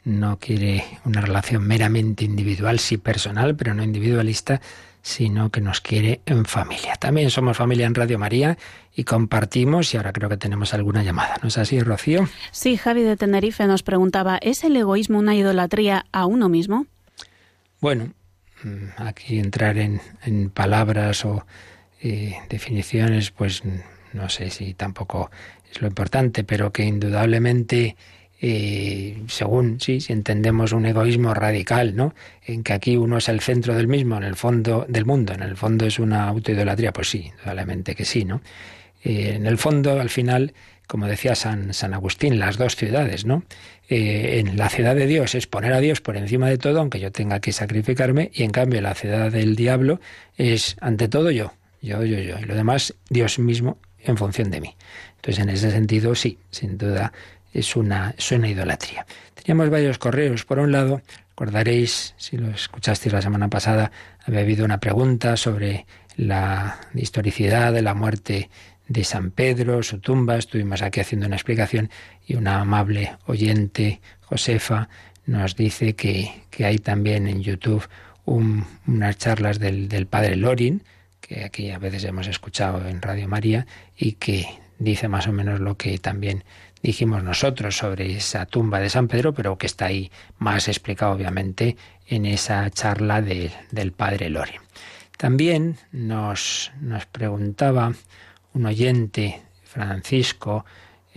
[0.05, 4.61] no quiere una relación meramente individual, sí personal, pero no individualista,
[5.01, 6.95] sino que nos quiere en familia.
[6.95, 8.57] También somos familia en Radio María
[8.95, 11.35] y compartimos y ahora creo que tenemos alguna llamada.
[11.41, 12.29] ¿No es así, Rocío?
[12.51, 16.85] Sí, Javi de Tenerife nos preguntaba, ¿es el egoísmo una idolatría a uno mismo?
[17.81, 18.13] Bueno,
[18.63, 19.99] mm, aquí entrar en,
[20.51, 21.45] palabras o
[22.01, 23.63] eh, definiciones, pues
[24.13, 25.29] no sé si tampoco
[25.71, 27.95] es lo importante, pero que indudablemente,
[28.41, 32.13] eh, según, sí, si entendemos un egoísmo radical, ¿no?
[32.45, 35.43] En que aquí uno es el centro del mismo, en el fondo del mundo, en
[35.43, 38.41] el fondo es una autoidolatría, pues sí, indudablemente que sí, ¿no?
[39.03, 40.53] Eh, en el fondo, al final,
[40.87, 43.43] como decía San, San Agustín, las dos ciudades, ¿no?
[43.89, 46.99] Eh, en la ciudad de Dios es poner a Dios por encima de todo, aunque
[46.99, 49.99] yo tenga que sacrificarme, y en cambio la ciudad del diablo
[50.37, 53.77] es ante todo yo, yo, yo, yo, y lo demás Dios mismo
[54.07, 54.75] en función de mí.
[55.17, 57.11] Entonces, en ese sentido, sí, sin duda
[57.53, 59.05] es una, idolatría.
[59.33, 60.45] Teníamos varios correos.
[60.45, 63.91] Por un lado, recordaréis, si lo escuchasteis la semana pasada,
[64.25, 65.85] había habido una pregunta sobre
[66.15, 68.49] la historicidad de la muerte
[68.87, 70.37] de San Pedro, su tumba.
[70.37, 71.89] Estuvimos aquí haciendo una explicación
[72.25, 74.89] y una amable oyente, Josefa,
[75.25, 77.87] nos dice que, que hay también en YouTube
[78.25, 80.83] unas charlas del, del padre Lorin,
[81.27, 84.47] que aquí a veces hemos escuchado en Radio María y que
[84.79, 86.43] dice más o menos lo que también
[86.81, 91.75] dijimos nosotros sobre esa tumba de San Pedro, pero que está ahí más explicado obviamente
[92.07, 94.53] en esa charla del padre Lori.
[95.17, 97.93] También nos, nos preguntaba
[98.53, 100.65] un oyente, Francisco,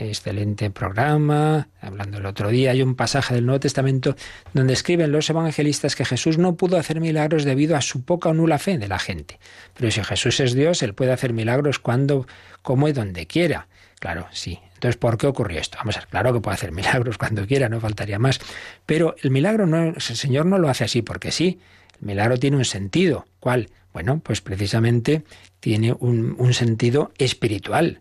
[0.09, 1.69] excelente programa.
[1.81, 4.17] Hablando el otro día, hay un pasaje del Nuevo Testamento
[4.55, 8.35] donde escriben los evangelistas que Jesús no pudo hacer milagros debido a su poca o
[8.35, 9.39] nula fe de la gente.
[9.77, 12.27] Pero si Jesús es Dios, Él puede hacer milagros cuando,
[12.63, 13.69] como y donde quiera.
[13.99, 14.59] Claro, sí.
[14.75, 15.77] Entonces, ¿por qué ocurrió esto?
[15.79, 18.41] Vamos a ver, claro que puede hacer milagros cuando quiera, no faltaría más.
[18.87, 21.61] Pero el milagro no, el Señor no lo hace así porque sí.
[22.01, 23.27] El milagro tiene un sentido.
[23.41, 23.69] ¿Cuál?
[23.93, 25.25] Bueno, pues precisamente
[25.61, 28.01] tiene un, un sentido espiritual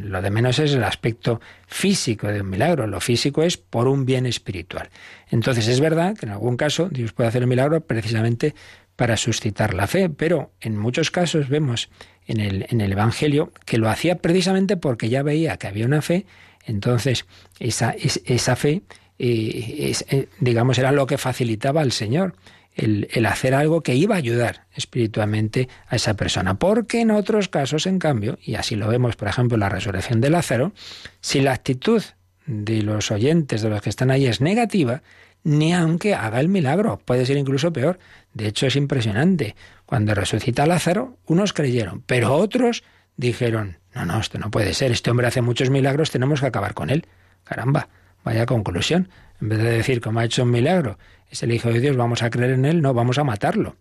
[0.00, 2.86] lo de menos es el aspecto físico de un milagro.
[2.86, 4.90] Lo físico es por un bien espiritual.
[5.30, 8.54] Entonces es verdad que en algún caso Dios puede hacer el milagro precisamente
[8.96, 11.90] para suscitar la fe, pero en muchos casos vemos
[12.26, 16.02] en el, en el Evangelio que lo hacía precisamente porque ya veía que había una
[16.02, 16.26] fe,
[16.66, 17.26] entonces
[17.58, 17.94] esa,
[18.24, 18.82] esa fe,
[19.18, 22.34] eh, eh, digamos, era lo que facilitaba al Señor
[22.74, 26.58] el, hacer algo que iba a ayudar espiritualmente a esa persona.
[26.58, 30.20] Porque en otros casos, en cambio, y así lo vemos, por ejemplo, en la resurrección
[30.20, 30.72] de Lázaro,
[31.20, 32.02] si la actitud
[32.46, 35.02] de los oyentes, de los que están ahí, es negativa,
[35.44, 37.00] ni aunque haga el milagro.
[37.04, 37.98] Puede ser incluso peor.
[38.34, 39.54] De hecho, es impresionante.
[39.86, 42.84] Cuando resucita Lázaro, unos creyeron, pero otros
[43.16, 46.74] dijeron, no, no, esto no puede ser, este hombre hace muchos milagros, tenemos que acabar
[46.74, 47.06] con él.
[47.44, 47.88] Caramba,
[48.24, 49.08] vaya conclusión.
[49.40, 50.98] En vez de decir, como ha hecho un milagro,
[51.30, 53.76] es el Hijo de Dios, vamos a creer en él, no, vamos a matarlo.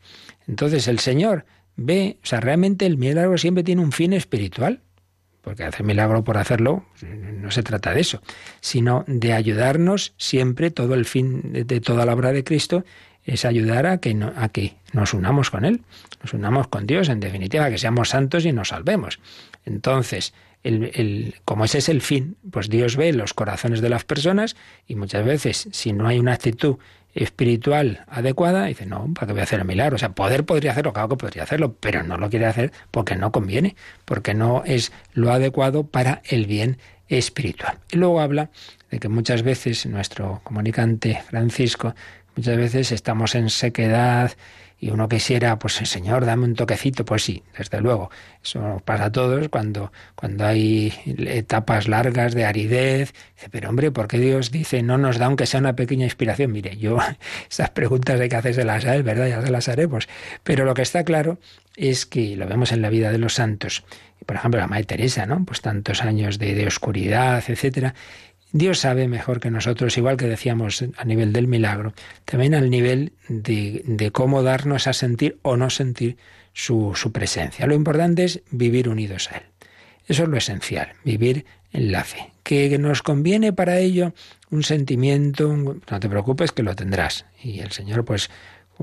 [0.47, 4.81] Entonces el Señor ve, o sea, realmente el milagro siempre tiene un fin espiritual,
[5.41, 8.21] porque hacer milagro por hacerlo, no se trata de eso,
[8.59, 12.85] sino de ayudarnos siempre, todo el fin de, toda la obra de Cristo
[13.23, 15.81] es ayudar a que, a que nos unamos con Él,
[16.23, 19.19] nos unamos con Dios, en definitiva, que seamos santos y nos salvemos.
[19.65, 20.33] Entonces,
[20.63, 24.55] el, como ese es el fin, pues Dios ve los corazones de las personas
[24.87, 26.77] y muchas veces, si no hay una actitud
[27.13, 29.95] espiritual adecuada, dice, no, ¿para qué voy a hacer el milagro?
[29.95, 33.15] O sea, poder podría hacerlo, claro que podría hacerlo, pero no lo quiere hacer porque
[33.15, 36.77] no conviene, porque no es lo adecuado para el bien
[37.09, 37.79] espiritual.
[37.91, 38.49] Y luego habla
[38.89, 41.93] de que muchas veces nuestro comunicante Francisco,
[42.35, 44.31] muchas veces estamos en sequedad,
[44.81, 48.09] y uno quisiera, pues Señor, dame un toquecito, pues sí, desde luego.
[48.43, 53.13] Eso pasa a todos cuando, cuando hay etapas largas de aridez.
[53.35, 56.51] Dice, pero hombre, ¿por qué Dios dice no nos da aunque sea una pequeña inspiración?
[56.51, 56.97] Mire, yo
[57.49, 59.27] esas preguntas de que hacerse las haré, ¿verdad?
[59.27, 60.09] Ya se las haremos.
[60.43, 61.37] Pero lo que está claro
[61.75, 63.83] es que lo vemos en la vida de los santos.
[64.25, 65.45] Por ejemplo, la Madre Teresa, ¿no?
[65.45, 67.93] Pues tantos años de, de oscuridad, etcétera
[68.53, 71.93] Dios sabe mejor que nosotros, igual que decíamos a nivel del milagro,
[72.25, 76.17] también al nivel de, cómo darnos a sentir o no sentir
[76.53, 77.65] su, su, presencia.
[77.65, 79.43] Lo importante es vivir unidos a Él.
[80.07, 82.31] Eso es lo esencial, vivir en la fe.
[82.43, 84.13] Que nos conviene para ello
[84.49, 87.25] un sentimiento, no te preocupes que lo tendrás.
[87.41, 88.29] Y el Señor pues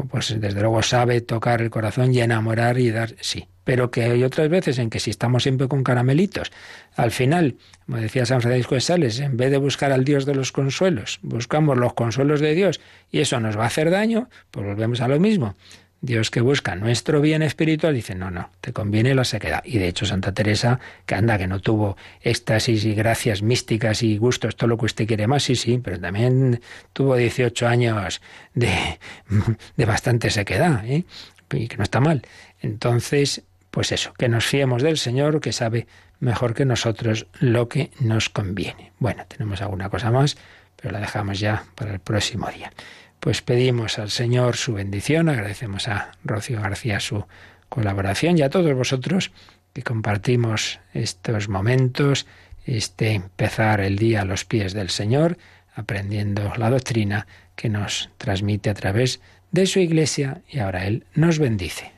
[0.07, 3.49] pues desde luego sabe tocar el corazón y enamorar y dar, sí.
[3.69, 6.51] Pero que hay otras veces en que si estamos siempre con caramelitos,
[6.97, 10.35] al final, como decía San Francisco de Sales, en vez de buscar al Dios de
[10.35, 14.64] los consuelos, buscamos los consuelos de Dios y eso nos va a hacer daño, pues
[14.64, 15.55] volvemos a lo mismo.
[16.01, 19.62] Dios que busca nuestro bien espiritual dice, no, no, te conviene la sequedad.
[19.66, 24.16] Y de hecho Santa Teresa, que anda, que no tuvo éxtasis y gracias místicas y
[24.16, 26.62] gustos, todo lo que usted quiere más, sí, sí, pero también
[26.95, 28.23] tuvo 18 años
[28.55, 28.99] de,
[29.77, 31.05] de bastante sequedad, ¿eh?
[31.53, 32.23] y que no está mal.
[32.61, 33.45] Entonces,
[33.79, 35.87] pues eso, que nos fiemos del Señor, que sabe
[36.18, 38.91] mejor que nosotros lo que nos conviene.
[38.99, 40.37] Bueno, tenemos alguna cosa más,
[40.74, 42.72] pero la dejamos ya para el próximo día
[43.20, 47.24] pues pedimos al Señor su bendición, agradecemos a Rocío García su
[47.68, 49.31] colaboración y a todos vosotros
[49.72, 52.26] que compartimos estos momentos,
[52.66, 55.39] este empezar el día a los pies del Señor,
[55.72, 59.20] aprendiendo la doctrina que nos transmite a través
[59.53, 61.97] de su iglesia y ahora Él nos bendice.